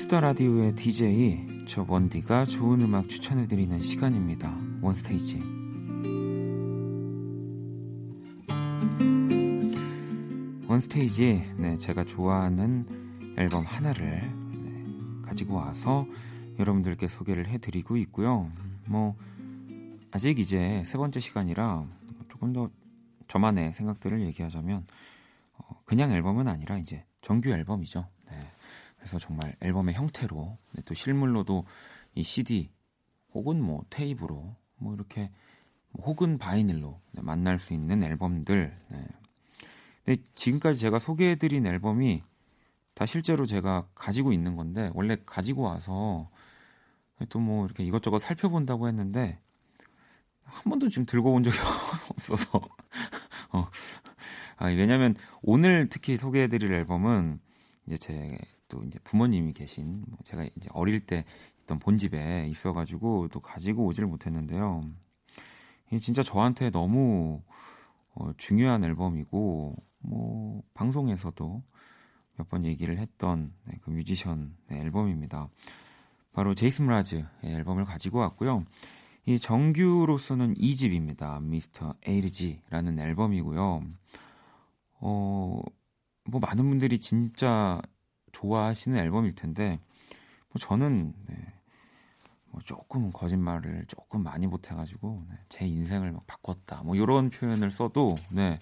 Kiss 0.00 0.10
the 0.10 0.18
Radio의 0.20 0.74
DJ 0.76 1.66
저 1.68 1.84
원디가 1.86 2.46
좋은 2.46 2.80
음악 2.80 3.06
추천해 3.10 3.46
드리는 3.46 3.82
시간입니다. 3.82 4.50
One 4.80 5.01
Stage. 5.01 5.42
One 10.66 10.98
Stage 10.98 11.52
네, 11.58 11.76
제가 11.76 12.04
좋아하는 12.04 13.34
앨범 13.36 13.62
하나를 13.66 14.22
네, 14.62 15.20
가지고 15.22 15.56
와서 15.56 16.06
여러분들께 16.58 17.06
소개를 17.06 17.46
해 17.48 17.58
드리고 17.58 17.98
있고요. 17.98 18.50
뭐 18.88 19.14
아직 20.12 20.38
이제 20.38 20.82
세 20.86 20.96
번째 20.96 21.20
시간이라 21.20 21.86
조금 22.30 22.54
더 22.54 22.70
저만의 23.28 23.74
생각들을 23.74 24.22
얘기하자면 24.22 24.86
어, 25.58 25.82
그냥 25.84 26.10
앨범은 26.10 26.48
아니라 26.48 26.78
이제 26.78 27.04
정규 27.20 27.50
앨범이죠. 27.50 28.08
그래서 29.00 29.18
정말 29.18 29.54
앨범의 29.60 29.94
형태로 29.94 30.58
네, 30.72 30.82
또 30.84 30.94
실물로도 30.94 31.64
이 32.14 32.22
CD 32.22 32.70
혹은 33.34 33.60
뭐 33.62 33.82
테이프로 33.90 34.54
뭐 34.76 34.94
이렇게 34.94 35.30
뭐 35.90 36.04
혹은 36.06 36.38
바이닐로 36.38 37.00
네, 37.12 37.22
만날 37.22 37.58
수 37.58 37.72
있는 37.72 38.04
앨범들. 38.04 38.74
네. 38.88 39.06
근데 40.04 40.22
지금까지 40.34 40.78
제가 40.78 40.98
소개해드린 40.98 41.66
앨범이 41.66 42.22
다 42.94 43.06
실제로 43.06 43.46
제가 43.46 43.88
가지고 43.94 44.32
있는 44.32 44.56
건데 44.56 44.90
원래 44.94 45.16
가지고 45.24 45.62
와서 45.62 46.30
또 47.28 47.38
뭐 47.38 47.64
이렇게 47.66 47.84
이것저것 47.84 48.18
살펴본다고 48.20 48.88
했는데 48.88 49.38
한 50.44 50.64
번도 50.70 50.88
지금 50.88 51.06
들고 51.06 51.32
온 51.32 51.42
적이 51.44 51.56
없어서 52.10 52.60
어. 53.52 53.68
아, 54.56 54.66
왜냐면 54.66 55.14
오늘 55.42 55.88
특히 55.88 56.16
소개해드릴 56.16 56.72
앨범은 56.72 57.40
이제 57.86 57.96
제 57.98 58.28
또 58.70 58.82
이제 58.84 58.98
부모님이 59.04 59.52
계신 59.52 59.92
뭐 60.08 60.18
제가 60.24 60.44
이제 60.56 60.70
어릴 60.72 61.00
때 61.04 61.24
있던 61.62 61.78
본집에 61.78 62.46
있어가지고 62.48 63.28
또 63.28 63.40
가지고 63.40 63.84
오지를 63.84 64.08
못했는데요. 64.08 64.88
이게 65.88 65.98
진짜 65.98 66.22
저한테 66.22 66.70
너무 66.70 67.42
어, 68.14 68.32
중요한 68.38 68.82
앨범이고 68.84 69.76
뭐 69.98 70.62
방송에서도 70.72 71.62
몇 72.36 72.48
번 72.48 72.64
얘기를 72.64 72.96
했던 72.98 73.52
네, 73.66 73.78
그 73.82 73.90
뮤지션 73.90 74.56
네, 74.68 74.80
앨범입니다. 74.80 75.50
바로 76.32 76.54
제이슨 76.54 76.86
라즈의 76.86 77.26
앨범을 77.44 77.84
가지고 77.84 78.20
왔고요. 78.20 78.64
이 79.26 79.38
정규로서는 79.38 80.54
2집입니다. 80.54 81.42
미스터 81.42 81.94
에이르지라는 82.06 82.98
앨범이고요. 82.98 83.82
어, 85.00 85.62
뭐 86.24 86.40
많은 86.40 86.64
분들이 86.68 86.98
진짜 86.98 87.82
좋아하시는 88.32 88.98
앨범일 88.98 89.34
텐데 89.34 89.78
뭐 90.50 90.58
저는 90.58 91.12
네, 91.26 91.36
뭐 92.50 92.60
조금 92.64 93.12
거짓말을 93.12 93.84
조금 93.88 94.22
많이 94.22 94.46
못해가지고 94.46 95.18
네, 95.28 95.36
제 95.48 95.66
인생을 95.66 96.12
막 96.12 96.26
바꿨다 96.26 96.82
뭐 96.82 96.96
이런 96.96 97.30
표현을 97.30 97.70
써도 97.70 98.14
네, 98.30 98.58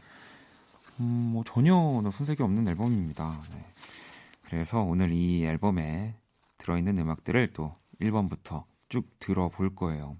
음, 1.00 1.04
뭐 1.04 1.44
전혀 1.44 1.74
손색이 2.11 2.42
없는 2.42 2.68
앨범입니다. 2.68 3.42
네. 3.50 3.64
그래서 4.42 4.81
오늘 4.81 5.12
이 5.12 5.44
앨범에 5.44 6.14
들어있는 6.59 6.98
음악들을 6.98 7.52
또 7.52 7.74
1번부터 8.00 8.64
쭉 8.88 9.07
들어볼 9.18 9.74
거예요. 9.74 10.16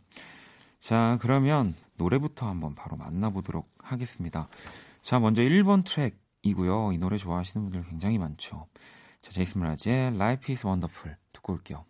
자, 0.79 1.19
그러면 1.21 1.75
노래부터 1.97 2.47
한번 2.47 2.75
바로 2.75 2.97
만나보도록 2.97 3.69
하겠습니다. 3.83 4.49
자, 5.01 5.19
먼저 5.19 5.43
1번 5.43 5.85
트랙이고요. 5.85 6.93
이 6.93 6.99
노래 6.99 7.17
좋아하시는 7.17 7.65
분들 7.65 7.89
굉장히 7.91 8.19
많죠. 8.19 8.67
자, 9.21 9.33
제이슨 9.33 9.61
므라즈의 9.61 10.15
Life 10.15 10.53
is 10.53 10.65
Wonderful 10.67 11.17
듣고 11.33 11.55
올게요. 11.55 11.85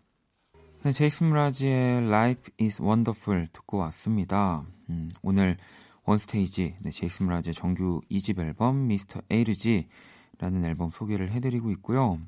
네, 0.82 0.92
제이슨 0.92 1.30
므라즈의 1.30 2.04
Life 2.04 2.52
is 2.60 2.82
Wonderful 2.82 3.48
듣고 3.52 3.78
왔습니다. 3.78 4.64
음, 4.88 5.10
오늘 5.22 5.58
One 6.04 6.31
Stage 6.31 6.76
네, 6.80 6.90
제이슨 6.90 7.26
므라즈의 7.26 7.54
정규 7.54 8.00
2집 8.10 8.38
앨범 8.40 8.86
Mr. 8.86 9.20
A-Z라는 9.30 10.64
앨범 10.64 10.90
소개를 10.90 11.30
해드리고 11.32 11.70
있고요. 11.72 12.18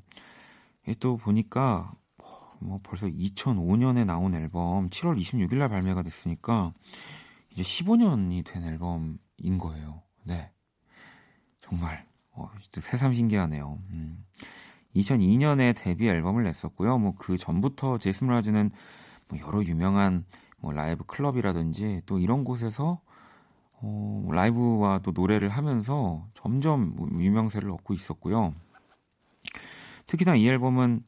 또 0.99 1.17
보니까 1.17 1.93
뭐 2.59 2.79
벌써 2.83 3.07
2005년에 3.07 4.05
나온 4.05 4.35
앨범 4.35 4.89
7월 4.89 5.19
26일 5.19 5.55
날 5.55 5.69
발매가 5.69 6.03
됐으니까 6.03 6.73
이제 7.49 7.63
15년이 7.63 8.45
된 8.45 8.63
앨범인 8.63 9.57
거예요. 9.57 10.03
네. 10.23 10.51
정말 11.61 12.07
어, 12.31 12.49
새삼 12.71 13.15
신기하네요. 13.15 13.79
음. 13.89 14.25
2002년에 14.95 15.75
데뷔 15.75 16.07
앨범을 16.09 16.43
냈었고요. 16.43 16.97
뭐 16.97 17.13
그 17.17 17.37
전부터 17.37 17.97
제이슨 17.97 18.27
라즈는 18.27 18.71
뭐 19.29 19.39
여러 19.39 19.63
유명한 19.63 20.25
뭐 20.59 20.71
라이브 20.73 21.03
클럽이라든지 21.05 22.01
또 22.05 22.19
이런 22.19 22.43
곳에서 22.43 22.99
어, 23.73 24.27
라이브와 24.31 24.99
또 24.99 25.11
노래를 25.11 25.49
하면서 25.49 26.27
점점 26.35 26.95
뭐 26.95 27.09
유명세를 27.19 27.69
얻고 27.71 27.93
있었고요. 27.93 28.53
특히나 30.07 30.35
이 30.35 30.47
앨범은 30.47 31.03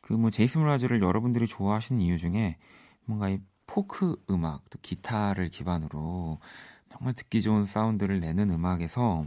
그 0.00 0.14
뭐 0.14 0.30
제이슨 0.30 0.64
므라즈를 0.64 1.02
여러분들이 1.02 1.46
좋아하시는 1.46 2.00
이유 2.00 2.16
중에 2.18 2.56
뭔가 3.04 3.28
이 3.28 3.38
포크 3.66 4.16
음악, 4.30 4.62
또 4.70 4.78
기타를 4.80 5.50
기반으로 5.50 6.38
정말 6.90 7.12
듣기 7.14 7.42
좋은 7.42 7.66
사운드를 7.66 8.20
내는 8.20 8.50
음악에서 8.50 9.26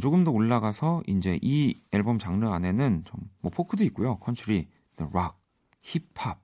조금 0.00 0.24
더 0.24 0.30
올라가서 0.30 1.02
이제 1.06 1.38
이 1.42 1.78
앨범 1.92 2.18
장르 2.18 2.46
안에는 2.48 3.04
좀 3.04 3.20
뭐 3.40 3.50
포크도 3.50 3.84
있고요. 3.84 4.16
컨트리, 4.18 4.68
락, 5.12 5.40
힙합 5.82 6.40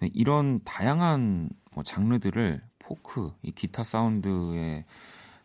네, 0.00 0.10
이런 0.12 0.60
다양한 0.64 1.48
뭐 1.74 1.82
장르들을 1.82 2.62
포크, 2.78 3.32
이 3.42 3.50
기타 3.52 3.82
사운드의 3.84 4.84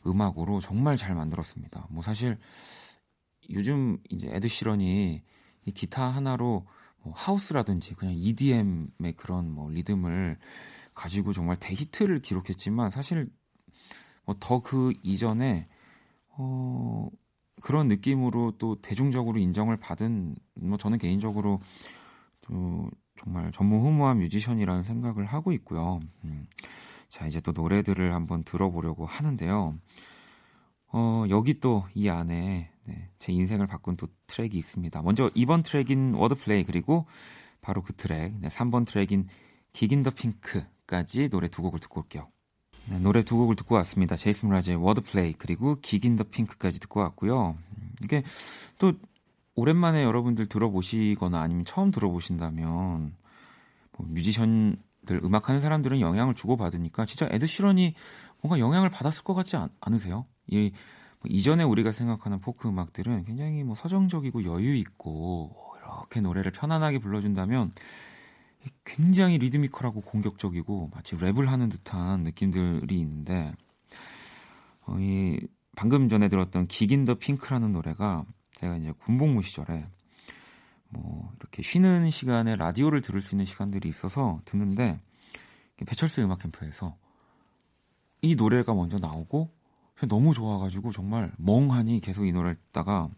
음악으로 0.06 0.60
정말 0.60 0.98
잘 0.98 1.16
만들었습니다. 1.16 1.88
뭐 1.90 2.04
사실 2.04 2.38
요즘 3.50 3.98
이제 4.10 4.30
에드 4.32 4.48
시런이 4.48 5.22
이 5.66 5.72
기타 5.72 6.06
하나로 6.08 6.66
뭐 7.04 7.14
하우스라든지 7.16 7.96
그냥 7.96 8.14
EDM의 8.16 9.14
그런 9.18 9.50
뭐 9.52 9.70
리듬을 9.70 10.38
가지고 10.94 11.34
정말 11.34 11.56
대히트를 11.58 12.22
기록했지만 12.22 12.92
사실 12.92 13.30
뭐 14.26 14.36
더 14.40 14.62
그 14.62 14.94
이전에 15.04 15.68
어 16.30 17.08
그런 17.62 17.88
느낌으로 17.88 18.54
또 18.58 18.76
대중적으로 18.82 19.40
인정을 19.40 19.78
받은 19.78 20.36
뭐 20.56 20.78
저는 20.78 20.98
개인적으로 20.98 21.62
또 22.42 22.90
정말 23.18 23.52
전무후무한 23.52 24.20
뮤지션이라는 24.20 24.84
생각을 24.84 25.26
하고 25.26 25.52
있고요. 25.54 26.00
음. 26.24 26.48
자 27.10 27.28
이제 27.28 27.42
또 27.42 27.52
노래들을 27.52 28.14
한번 28.14 28.44
들어보려고 28.44 29.06
하는데요. 29.06 29.78
어 30.94 31.26
여기 31.30 31.60
또 31.60 31.86
이 31.94 32.10
안에 32.10 32.72
네, 32.88 33.10
제 33.20 33.32
인생을 33.32 33.68
바꾼 33.68 33.96
또 33.96 34.08
트랙이 34.28 34.56
있습니다. 34.56 35.02
먼저 35.04 35.30
2번 35.30 35.64
트랙인 35.64 36.14
Wordplay 36.16 36.64
그리고 36.64 37.06
바로 37.62 37.82
그 37.84 37.94
트랙 37.94 38.34
네, 38.40 38.50
3번 38.50 38.86
트랙인 38.86 39.26
Geek 39.72 39.93
in 39.93 40.04
the 40.04 40.10
Pink까지 40.10 41.30
노래 41.30 41.48
두 41.48 41.62
곡을 41.62 41.80
듣고 41.80 42.02
올게요. 42.02 42.30
네, 42.86 43.00
노래 43.00 43.24
두 43.24 43.38
곡을 43.38 43.56
듣고 43.56 43.76
왔습니다. 43.76 44.16
제이슨 44.16 44.50
라즈의 44.50 44.78
Wordplay 44.78 45.34
그리고 45.34 45.78
Geek 45.82 46.05
in 46.05 46.16
the 46.16 46.24
Pink까지 46.24 46.80
듣고 46.80 47.00
왔고요. 47.00 47.58
이게 48.04 48.24
또 48.78 48.94
오랜만에 49.56 50.04
여러분들 50.04 50.48
들어보시거나 50.48 51.40
아니면 51.40 51.66
처음 51.66 51.92
들어보신다면 51.92 53.16
뭐 53.98 54.08
뮤지션들 54.08 55.22
음악하는 55.24 55.62
사람들은 55.62 56.00
영향을 56.00 56.34
주고 56.34 56.58
받으니까 56.58 57.06
진짜 57.06 57.28
에드 57.32 57.46
시런이 57.46 57.94
뭔가 58.42 58.60
영향을 58.60 58.90
받았을 58.90 59.24
것 59.24 59.34
같지 59.34 59.56
않, 59.56 59.70
으세요 59.94 60.26
이 60.48 60.72
뭐 61.22 61.30
이전에 61.30 61.64
우리가 61.64 61.92
생각하는 61.92 62.40
포크 62.40 62.68
음악들은 62.68 63.26
굉장히 63.26 63.64
뭐 63.64 63.76
서정적이고 63.76 64.44
여유 64.44 64.76
있고 64.76 65.56
이렇게 65.78 66.20
노래를 66.20 66.52
편안하게 66.52 67.00
불러준다면 67.00 67.72
굉장히 68.84 69.38
리드미컬하고 69.38 70.02
공격적이고 70.02 70.92
마치 70.94 71.16
랩을 71.16 71.46
하는 71.46 71.70
듯한 71.70 72.22
느낌들이 72.24 73.00
있는데 73.00 73.54
어, 74.82 74.98
이 75.00 75.40
방금 75.76 76.10
전에 76.10 76.28
들었던 76.28 76.68
기긴 76.68 77.06
더 77.06 77.16
핑크라는 77.16 77.72
노래가 77.72 78.26
제가 78.56 78.78
이제 78.78 78.92
군복무 79.00 79.42
시절에 79.42 79.88
뭐 80.90 81.32
이렇게 81.40 81.64
쉬는 81.64 82.12
시간에 82.12 82.56
라디오를 82.56 83.02
들을 83.02 83.22
수 83.22 83.36
있는 83.36 83.46
시간들이 83.46 83.88
있어서 83.90 84.42
듣는데 84.46 85.00
배철수 85.86 86.22
음악 86.22 86.40
캠프에서 86.40 86.96
이 88.22 88.36
노래가 88.36 88.74
먼저 88.74 88.98
나오고 88.98 89.50
너무 90.08 90.34
좋아가지고 90.34 90.92
정말 90.92 91.32
멍하니 91.38 92.00
계속 92.02 92.26
이 92.26 92.32
노래를 92.32 92.56
듣다가 92.66 93.10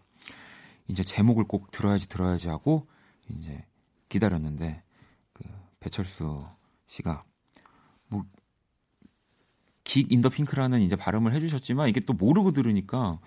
이제 0.88 1.04
제목을 1.04 1.46
꼭 1.46 1.72
들어야지 1.72 2.08
들어야지 2.10 2.50
하고 2.50 2.88
이제 3.38 3.66
기다렸는데 4.10 4.84
배철수 5.84 6.46
씨가 6.88 7.24
뭐 8.08 8.24
Geek 9.84 10.12
in 10.12 10.19
the 10.19 10.30
Pink라는 10.30 10.82
이제 10.82 10.96
발음을 10.96 11.34
해주셨지만 11.34 11.90
이게 11.90 12.00
또 12.00 12.14
모르고 12.14 12.52
들으니까 12.52 13.20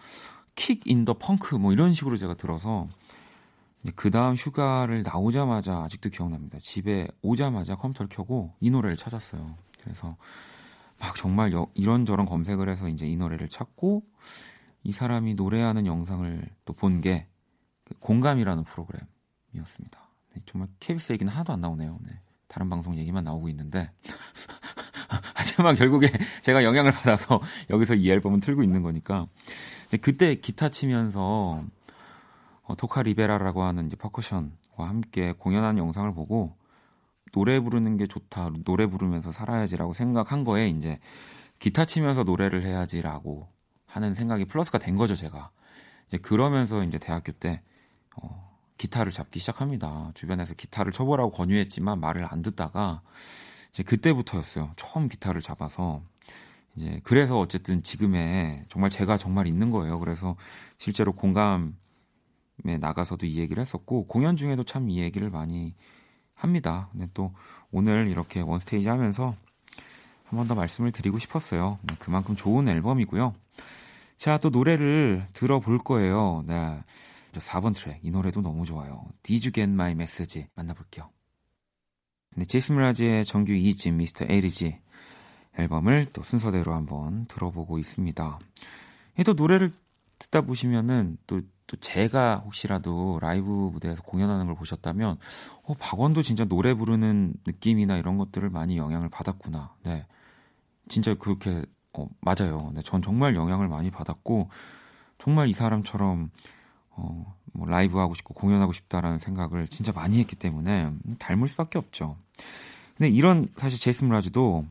Geek 0.55 0.87
in 0.87 0.98
the 0.98 1.14
Funk 1.19 1.55
뭐 1.57 1.73
이런 1.73 1.92
식으로 1.95 2.16
제가 2.16 2.35
들어서 2.35 2.87
그 3.95 4.11
다음 4.11 4.35
휴가를 4.35 5.03
나오자마자 5.05 5.83
아직도 5.83 6.09
기억납니다. 6.09 6.59
집에 6.61 7.07
오자마자 7.23 7.77
컴퓨터를 7.77 8.09
켜고 8.09 8.55
이 8.59 8.71
노래를 8.71 8.97
찾았어요. 8.97 9.55
그래서 9.83 10.16
막 10.99 11.14
정말 11.14 11.53
여, 11.53 11.69
이런저런 11.75 12.27
검색을 12.27 12.69
해서 12.71 12.88
이제 12.88 13.07
이 13.07 13.16
노래를 13.16 13.49
찾고 13.51 14.03
이 14.83 14.92
사람이 14.92 15.35
노래하는 15.35 15.87
영상을 15.87 16.49
또 16.64 16.73
본 16.73 17.01
게 17.03 17.29
공감이라는 18.01 18.64
프로그램이었습니다. 18.64 20.09
네, 20.35 20.42
정말 20.47 20.69
KBS 20.81 21.12
얘기는 21.12 21.31
하나도 21.31 21.53
안 21.53 21.61
나오네요. 21.61 21.99
네. 22.03 22.21
다른 22.49 22.69
방송 22.71 22.97
얘기만 22.97 23.25
나오고 23.25 23.49
있는데. 23.51 23.91
하지만 25.35 25.77
결국에 25.77 26.09
제가 26.43 26.65
영향을 26.65 26.93
받아서 26.93 27.41
여기서 27.71 27.95
이 27.95 28.11
앨범은 28.11 28.41
틀고 28.41 28.63
있는 28.63 28.83
거니까. 28.83 29.27
그때 30.03 30.35
기타 30.35 30.69
치면서 30.69 31.63
어, 32.63 32.75
토카 32.77 33.03
리베라라고 33.03 33.63
하는 33.63 33.87
이제 33.87 33.97
퍼커션과 33.97 34.89
함께 34.89 35.33
공연하는 35.33 35.79
영상을 35.79 36.13
보고 36.13 36.57
노래 37.33 37.61
부르는 37.61 37.97
게 37.97 38.07
좋다 38.07 38.51
노래 38.65 38.87
부르면서 38.87 39.31
살아야지라고 39.31 39.95
생각한 39.95 40.45
거에 40.45 40.69
이제 40.69 40.99
기타 41.59 41.85
치면서 41.85 42.25
노래를 42.25 42.65
해야지라고 42.65 43.49
하는 43.87 44.15
생각이 44.15 44.45
플러스가 44.45 44.79
된 44.79 44.97
거죠 44.97 45.15
제가. 45.15 45.51
이제 46.09 46.19
그러면서 46.19 46.83
이제 46.83 46.99
대학교 46.99 47.33
때 47.33 47.63
어, 48.17 48.56
기타를 48.79 49.12
잡기 49.12 49.39
시작합니다. 49.41 50.11
주변에서 50.15 50.55
기타를 50.55 50.93
쳐보라고 50.93 51.31
권유했지만 51.33 52.01
말을 52.01 52.27
안 52.31 52.43
듣다가 52.43 53.03
이제 53.73 53.83
그때부터였어요. 53.83 54.73
처음 54.77 55.09
기타를 55.09 55.41
잡아서 55.43 56.03
이제 56.77 57.01
그래서 57.05 57.39
어쨌든 57.39 57.83
지금의 57.83 58.65
정말 58.69 58.91
제가 58.91 59.17
정말 59.19 59.47
있는 59.47 59.71
거예요. 59.71 59.99
그래서 59.99 60.37
실제로 60.79 61.12
공감에 61.12 61.73
나가서도 62.81 63.27
이 63.27 63.39
얘기를 63.39 63.61
했었고 63.61 64.07
공연 64.07 64.37
중에도 64.37 64.65
참 64.65 64.89
이 64.91 64.99
얘기를 65.01 65.31
많이 65.31 65.75
합니다. 66.35 66.89
근데 66.93 67.09
또 67.15 67.33
오늘 67.73 68.09
이렇게 68.09 68.41
원스테이지 68.41 68.89
하면서 68.89 69.35
한 70.25 70.39
번 70.39 70.49
더 70.49 70.55
말씀을 70.55 70.93
드리고 70.93 71.19
싶었어요. 71.19 71.79
네, 71.83 71.95
그만큼 71.99 72.35
좋은 72.37 72.69
앨범이고요. 72.69 73.33
자, 74.17 74.39
또 74.39 74.51
노래를 74.51 75.27
들어볼 75.33 75.79
거예요. 75.79 76.43
네. 76.47 76.83
4번 77.40 77.75
트랙 77.75 78.01
이 78.03 78.11
노래도 78.11 78.40
너무 78.40 78.64
좋아요. 78.64 79.05
Did 79.22 79.46
You 79.49 79.53
Get 79.53 79.72
My 79.72 79.92
Message 79.92 80.46
만나볼게요. 80.55 81.11
네, 82.37 82.44
제이슨 82.44 82.77
라즈의 82.77 83.25
정규 83.25 83.53
2집 83.53 83.94
미스터 83.94 84.27
에리지 84.29 84.81
앨범을 85.59 86.09
또 86.12 86.22
순서대로 86.22 86.75
한번 86.75 87.27
들어보고 87.27 87.79
있습니다. 87.79 88.38
또 89.25 89.33
노래를 89.33 89.72
듣다 90.18 90.42
보시면은 90.42 91.16
또, 91.27 91.40
또 91.66 91.77
제가 91.79 92.42
혹시라도 92.44 93.19
라이브 93.21 93.48
무대에서 93.48 94.02
공연하는 94.02 94.46
걸 94.46 94.54
보셨다면 94.54 95.19
어, 95.63 95.75
박원도 95.75 96.23
진짜 96.23 96.44
노래 96.44 96.75
부르는 96.75 97.35
느낌이나 97.46 97.96
이런 97.96 98.19
것들을 98.19 98.48
많이 98.50 98.77
영향을 98.77 99.08
받았구나. 99.08 99.75
네. 99.85 100.06
진짜 100.88 101.15
그렇게 101.15 101.65
어, 101.92 102.08
맞아요. 102.21 102.71
네, 102.75 102.83
전 102.83 103.02
정말 103.02 103.35
영향을 103.35 103.69
많이 103.69 103.90
받았고 103.90 104.50
정말 105.19 105.48
이 105.48 105.52
사람처럼 105.52 106.31
어, 106.97 107.35
뭐 107.53 107.67
라이브 107.67 107.99
하고 107.99 108.15
싶고 108.15 108.35
공연하고 108.35 108.73
싶다라는 108.73 109.19
생각을 109.19 109.69
진짜 109.69 109.92
많이 109.92 110.19
했기 110.19 110.37
때문에 110.37 110.90
닮을 111.19 111.49
수밖에 111.49 111.79
없죠. 111.79 112.17
근데 112.97 113.11
이런 113.11 113.47
사실 113.57 113.79
제이슨 113.79 114.09
라즈도 114.09 114.65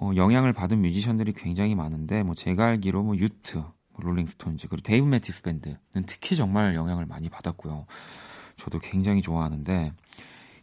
어, 0.00 0.10
영향을 0.14 0.52
받은 0.52 0.80
뮤지션들이 0.80 1.32
굉장히 1.32 1.74
많은데 1.74 2.22
뭐 2.22 2.34
제가 2.34 2.66
알기로 2.66 3.02
뭐 3.02 3.16
U2, 3.16 3.56
뭐 3.56 4.00
롤링스톤즈 4.00 4.68
그리고 4.68 4.82
데이브 4.82 5.06
매튜스 5.06 5.42
밴드는 5.42 5.78
특히 6.06 6.36
정말 6.36 6.74
영향을 6.74 7.06
많이 7.06 7.28
받았고요. 7.28 7.86
저도 8.56 8.78
굉장히 8.78 9.22
좋아하는데 9.22 9.92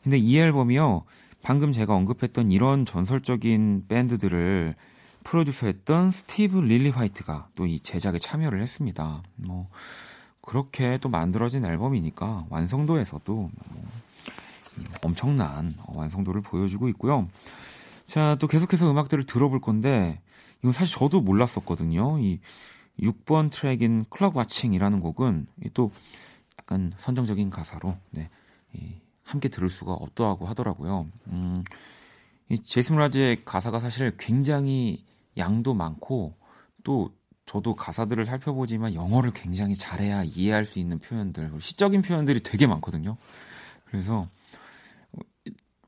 근데 0.03 0.17
이 0.17 0.37
앨범이요 0.37 1.03
방금 1.41 1.73
제가 1.73 1.93
언급했던 1.95 2.51
이런 2.51 2.85
전설적인 2.85 3.85
밴드들을 3.87 4.75
produce했던 5.23 6.11
스티브 6.11 6.59
릴리화이트가 6.59 7.49
또 7.55 7.65
이 7.65 7.79
제작에 7.79 8.19
참여를 8.19 8.61
했습니다. 8.61 9.23
뭐 9.35 9.69
그렇게 10.45 10.97
또 10.99 11.09
만들어진 11.09 11.65
앨범이니까 11.65 12.45
완성도에서도 12.49 13.33
뭐 13.33 13.51
엄청난 15.01 15.73
완성도를 15.87 16.41
보여주고 16.41 16.87
있고요. 16.89 17.27
자, 18.05 18.35
또 18.39 18.47
계속해서 18.47 18.89
음악들을 18.89 19.25
들어볼 19.25 19.59
건데, 19.59 20.21
이건 20.59 20.71
사실 20.71 20.95
저도 20.95 21.21
몰랐었거든요. 21.21 22.19
이 22.19 22.39
6번 22.99 23.51
트랙인 23.51 24.05
클럽 24.09 24.37
와칭이라는 24.37 24.99
곡은 24.99 25.47
또 25.73 25.91
약간 26.59 26.93
선정적인 26.97 27.49
가사로, 27.49 27.97
네, 28.11 28.29
함께 29.23 29.49
들을 29.49 29.69
수가 29.69 29.93
없더하고 29.93 30.45
하더라고요. 30.45 31.07
음, 31.27 31.63
이 32.49 32.61
제이슨 32.63 32.97
라즈의 32.97 33.43
가사가 33.43 33.79
사실 33.79 34.15
굉장히 34.17 35.03
양도 35.37 35.73
많고, 35.73 36.35
또 36.83 37.11
저도 37.45 37.75
가사들을 37.75 38.25
살펴보지만 38.25 38.95
영어를 38.95 39.31
굉장히 39.31 39.75
잘해야 39.75 40.23
이해할 40.23 40.65
수 40.65 40.79
있는 40.79 40.99
표현들, 40.99 41.51
시적인 41.59 42.01
표현들이 42.01 42.41
되게 42.41 42.65
많거든요. 42.67 43.17
그래서 43.85 44.27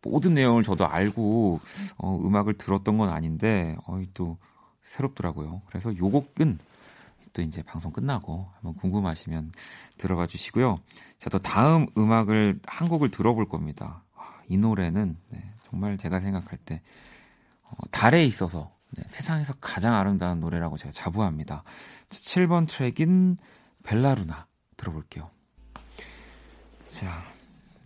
모든 0.03 0.33
내용을 0.33 0.63
저도 0.63 0.87
알고 0.87 1.59
어, 1.97 2.19
음악을 2.23 2.53
들었던 2.53 2.97
건 2.97 3.09
아닌데 3.09 3.75
어, 3.85 4.01
또 4.13 4.37
새롭더라고요. 4.83 5.61
그래서 5.65 5.95
요 5.97 6.09
곡은 6.09 6.59
또 7.33 7.41
이제 7.41 7.61
방송 7.61 7.91
끝나고 7.91 8.47
한번 8.55 8.75
궁금하시면 8.75 9.51
들어봐 9.97 10.27
주시고요. 10.27 10.79
자, 11.19 11.29
또 11.29 11.39
다음 11.39 11.87
음악을 11.97 12.59
한 12.65 12.87
곡을 12.87 13.11
들어볼 13.11 13.49
겁니다. 13.49 14.03
이 14.47 14.57
노래는 14.57 15.17
네, 15.29 15.53
정말 15.69 15.97
제가 15.97 16.19
생각할 16.19 16.57
때 16.59 16.81
어, 17.63 17.75
달에 17.91 18.25
있어서 18.25 18.76
네, 18.91 19.03
세상에서 19.07 19.53
가장 19.59 19.93
아름다운 19.93 20.39
노래라고 20.39 20.77
제가 20.77 20.91
자부합니다. 20.91 21.63
7번 22.09 22.67
트랙인 22.67 23.37
벨라루나 23.83 24.47
들어볼게요. 24.77 25.29
자, 26.91 27.23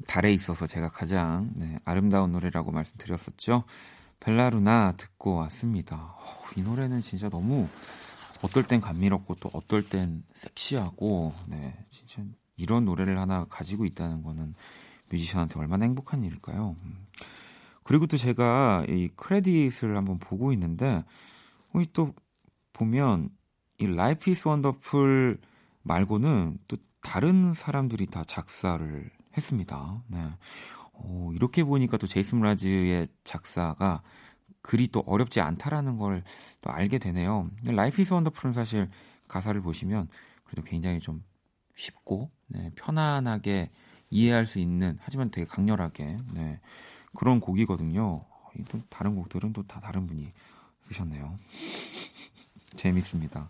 달에 0.08 0.32
있어서 0.34 0.68
제가 0.68 0.89
가장 0.89 1.52
네, 1.56 1.80
아름다운 1.86 2.32
노래라고 2.32 2.72
말씀드렸었죠. 2.72 3.64
벨라루나 4.20 4.93
듣고 4.97 5.36
왔습니다. 5.38 6.16
어, 6.18 6.24
이 6.56 6.62
노래는 6.62 7.02
진짜 7.02 7.30
너무 7.30 7.68
어떨 8.43 8.64
땐 8.64 8.82
감미롭고 8.82 9.36
또 9.36 9.49
어떨 9.54 9.88
땐 9.88 10.24
섹시하고 10.34 11.34
네, 11.47 11.86
진짜 11.89 12.24
이런 12.56 12.86
노래를 12.86 13.18
하나 13.18 13.45
가지고 13.49 13.86
있다는 13.86 14.24
거는 14.24 14.54
뮤지션한테 15.12 15.60
얼마나 15.60 15.86
행복한 15.86 16.24
일일까요? 16.24 16.76
음. 16.84 17.08
그리고 17.84 18.07
또 18.07 18.17
제가 18.17 18.86
이 18.88 19.09
크레딧을 19.15 19.95
한번 19.95 20.19
보고 20.19 20.53
있는데 20.53 21.03
또 21.93 22.13
보면 22.73 23.29
이 23.79 23.86
Life 23.86 24.32
is 24.32 24.47
Wonderful 24.47 25.38
말고는 25.84 26.59
또 26.67 26.77
다른 27.01 27.53
사람들이 27.53 28.07
다 28.07 28.23
작사를 28.25 29.09
했습니다. 29.36 30.03
네. 30.07 30.19
오, 30.93 31.34
이렇게 31.34 31.63
보니까 31.63 31.97
또 31.97 32.05
제이슨 32.05 32.41
므라즈의 32.41 33.07
작사가 33.23 34.03
글이 34.61 34.89
또 34.89 35.01
어렵지 35.07 35.41
않다라는 35.41 35.97
걸 35.97 36.23
또 36.61 36.71
알게 36.71 36.99
되네요. 36.99 37.49
Life 37.63 38.01
is 38.01 38.13
Wonderful은 38.13 38.53
사실 38.53 38.89
가사를 39.27 39.59
보시면 39.61 40.07
그래도 40.43 40.63
굉장히 40.63 40.99
좀 40.99 41.23
쉽고 41.75 42.29
네, 42.47 42.71
편안하게 42.75 43.69
이해할 44.11 44.45
수 44.45 44.59
있는 44.59 44.97
하지만 45.01 45.32
되게 45.32 45.45
강렬하게 45.47 46.17
네, 46.34 46.59
그런 47.16 47.39
곡이거든요. 47.39 48.24
또 48.70 48.80
다른 48.89 49.16
곡들은 49.16 49.53
또 49.53 49.64
다 49.64 49.80
다른 49.80 50.07
분이 50.07 50.32
쓰셨네요. 50.84 51.39
재밌습니다. 52.76 53.49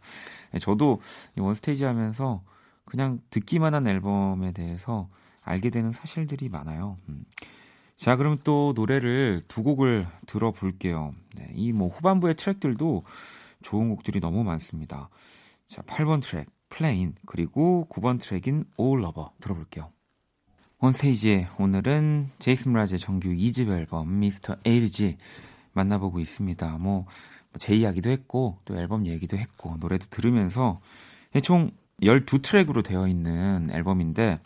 네, 0.51 0.59
저도 0.59 1.01
원스테이지 1.37 1.83
하면서 1.83 2.43
그냥 2.85 3.19
듣기만 3.29 3.73
한 3.73 3.87
앨범에 3.87 4.51
대해서 4.51 5.09
알게 5.43 5.69
되는 5.69 5.91
사실들이 5.91 6.49
많아요. 6.49 6.97
음. 7.09 7.25
자, 7.95 8.15
그럼 8.15 8.37
또 8.43 8.73
노래를 8.75 9.41
두 9.47 9.63
곡을 9.63 10.07
들어볼게요. 10.25 11.13
네, 11.35 11.51
이뭐 11.55 11.87
후반부의 11.89 12.35
트랙들도 12.35 13.03
좋은 13.61 13.89
곡들이 13.89 14.19
너무 14.19 14.43
많습니다. 14.43 15.09
자, 15.67 15.81
8번 15.83 16.21
트랙, 16.21 16.47
Plane, 16.69 17.15
그리고 17.25 17.87
9번 17.89 18.19
트랙인 18.19 18.63
O 18.79 19.03
Lover 19.03 19.29
들어볼게요. 19.39 19.91
원스테이지 20.81 21.47
오늘은 21.59 22.31
제이슨 22.39 22.73
므라즈의 22.73 22.97
정규 22.99 23.29
2집 23.29 23.69
앨범 23.69 24.19
Mr. 24.19 24.55
A-Z 24.65 25.17
만나보고 25.73 26.19
있습니다. 26.19 26.77
뭐 26.79 27.05
제 27.59 27.75
이야기도 27.75 28.09
했고 28.09 28.57
또 28.63 28.77
앨범 28.79 29.05
얘기도 29.05 29.35
했고 29.35 29.75
노래도 29.81 30.05
들으면서 30.09 30.79
총 31.43 31.71
12트랙으로 32.01 32.81
되어 32.81 33.07
있는 33.09 33.69
앨범인데 33.71 34.39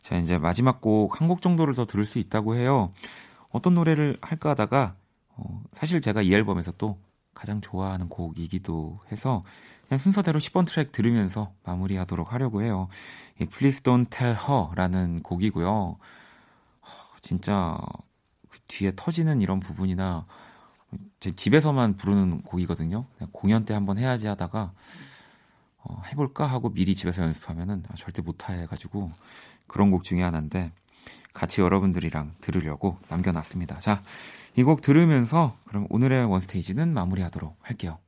자, 0.00 0.18
이제 0.18 0.36
마지막 0.36 0.80
곡 0.80 1.20
한 1.20 1.28
곡 1.28 1.42
정도를 1.42 1.74
더 1.74 1.86
들을 1.86 2.04
수 2.04 2.18
있다고 2.18 2.56
해요. 2.56 2.92
어떤 3.50 3.74
노래를 3.74 4.16
할까 4.20 4.50
하다가 4.50 4.96
어, 5.36 5.62
사실 5.72 6.00
제가 6.00 6.22
이 6.22 6.34
앨범에서 6.34 6.72
또 6.72 6.98
가장 7.34 7.60
좋아하는 7.60 8.08
곡이기도 8.08 8.98
해서 9.12 9.44
순서대로 9.98 10.38
10번 10.38 10.66
트랙 10.66 10.92
들으면서 10.92 11.52
마무리하도록 11.64 12.32
하려고 12.32 12.62
해요. 12.62 12.88
이 13.40 13.46
Please 13.46 13.82
Don't 13.82 14.10
Tell 14.10 14.36
Her라는 14.36 15.22
곡이고요. 15.22 15.68
어, 15.68 15.98
진짜 17.22 17.76
그 18.48 18.58
뒤에 18.68 18.92
터지는 18.94 19.42
이런 19.42 19.60
부분이나 19.60 20.26
제 21.20 21.30
집에서만 21.32 21.96
부르는 21.96 22.42
곡이거든요. 22.42 23.06
공연 23.32 23.64
때 23.64 23.74
한번 23.74 23.98
해야지 23.98 24.26
하다가 24.26 24.72
어, 25.82 26.02
해볼까 26.06 26.46
하고 26.46 26.70
미리 26.70 26.94
집에서 26.94 27.22
연습하면은 27.22 27.84
아, 27.88 27.94
절대 27.96 28.22
못해가지고 28.22 29.10
그런 29.66 29.90
곡 29.90 30.04
중에 30.04 30.22
하나인데 30.22 30.72
같이 31.32 31.60
여러분들이랑 31.60 32.34
들으려고 32.40 32.98
남겨놨습니다. 33.08 33.78
자, 33.78 34.02
이 34.56 34.62
곡 34.64 34.82
들으면서 34.82 35.56
그럼 35.64 35.86
오늘의 35.90 36.26
원스테이지는 36.26 36.92
마무리하도록 36.92 37.56
할게요. 37.62 37.98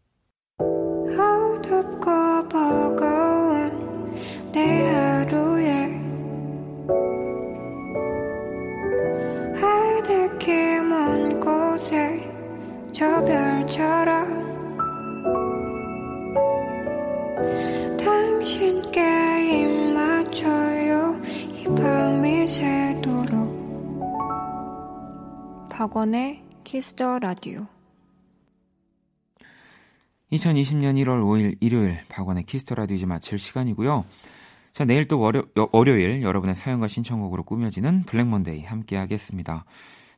박원의 25.82 26.40
Kiss 26.62 26.94
the 26.94 27.18
Radio 27.18 27.66
2020년 30.30 30.94
1월 31.02 31.24
5일 31.24 31.56
일요일 31.58 32.00
박원의 32.08 32.44
Kiss 32.44 32.63
the 32.63 32.76
Radio 32.76 32.94
이제 32.96 33.04
마칠 33.04 33.36
시간이고요. 33.36 34.04
자, 34.70 34.84
내일 34.84 35.08
또 35.08 35.18
월요, 35.18 35.42
월요일 35.72 36.22
여러분의 36.22 36.54
사연과 36.54 36.86
신청곡으로 36.86 37.42
꾸며지는 37.42 38.04
Black 38.04 38.28
Monday 38.28 38.62
함께 38.62 38.96
하겠습니다. 38.96 39.64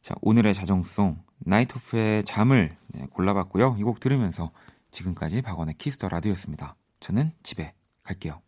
자, 0.02 0.14
오늘의 0.20 0.52
자정송 0.52 1.22
나이트 1.38 1.78
오프의 1.78 2.24
잠을 2.24 2.76
네, 2.88 3.06
골라봤고요. 3.10 3.76
이 3.78 3.84
곡 3.84 4.00
들으면서 4.00 4.50
지금까지 4.90 5.40
박원의 5.40 5.76
Kiss 5.78 5.97
the 5.97 6.10
Radio였습니다. 6.10 6.76
저는 7.00 7.32
집에 7.42 7.72
갈게요. 8.02 8.43